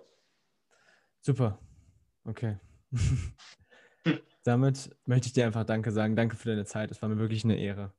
[1.20, 1.59] Super.
[2.31, 2.57] Okay.
[4.45, 6.14] Damit möchte ich dir einfach Danke sagen.
[6.14, 6.93] Danke für deine Zeit.
[6.93, 7.93] Es war mir wirklich eine Ehre.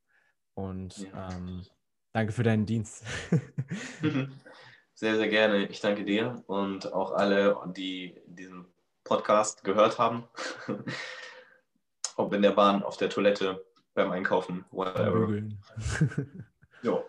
[0.53, 1.31] Und ja.
[1.31, 1.65] ähm,
[2.13, 3.03] danke für deinen Dienst.
[4.93, 5.67] sehr, sehr gerne.
[5.67, 8.65] Ich danke dir und auch alle, die diesen
[9.03, 10.23] Podcast gehört haben.
[12.15, 15.27] Ob in der Bahn, auf der Toilette, beim Einkaufen, whatever.
[16.83, 17.03] jo.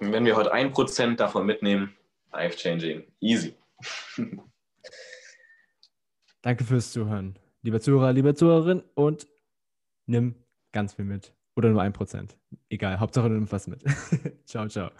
[0.00, 1.94] Und wenn wir heute ein Prozent davon mitnehmen,
[2.32, 3.54] life changing, easy.
[6.42, 9.28] Danke fürs Zuhören, lieber Zuhörer, liebe Zuhörerin und
[10.06, 10.34] nimm
[10.72, 11.34] ganz viel mit.
[11.54, 12.36] Oder nur ein Prozent.
[12.68, 13.84] Egal, Hauptsache du nimmst was mit.
[14.44, 14.90] ciao, ciao.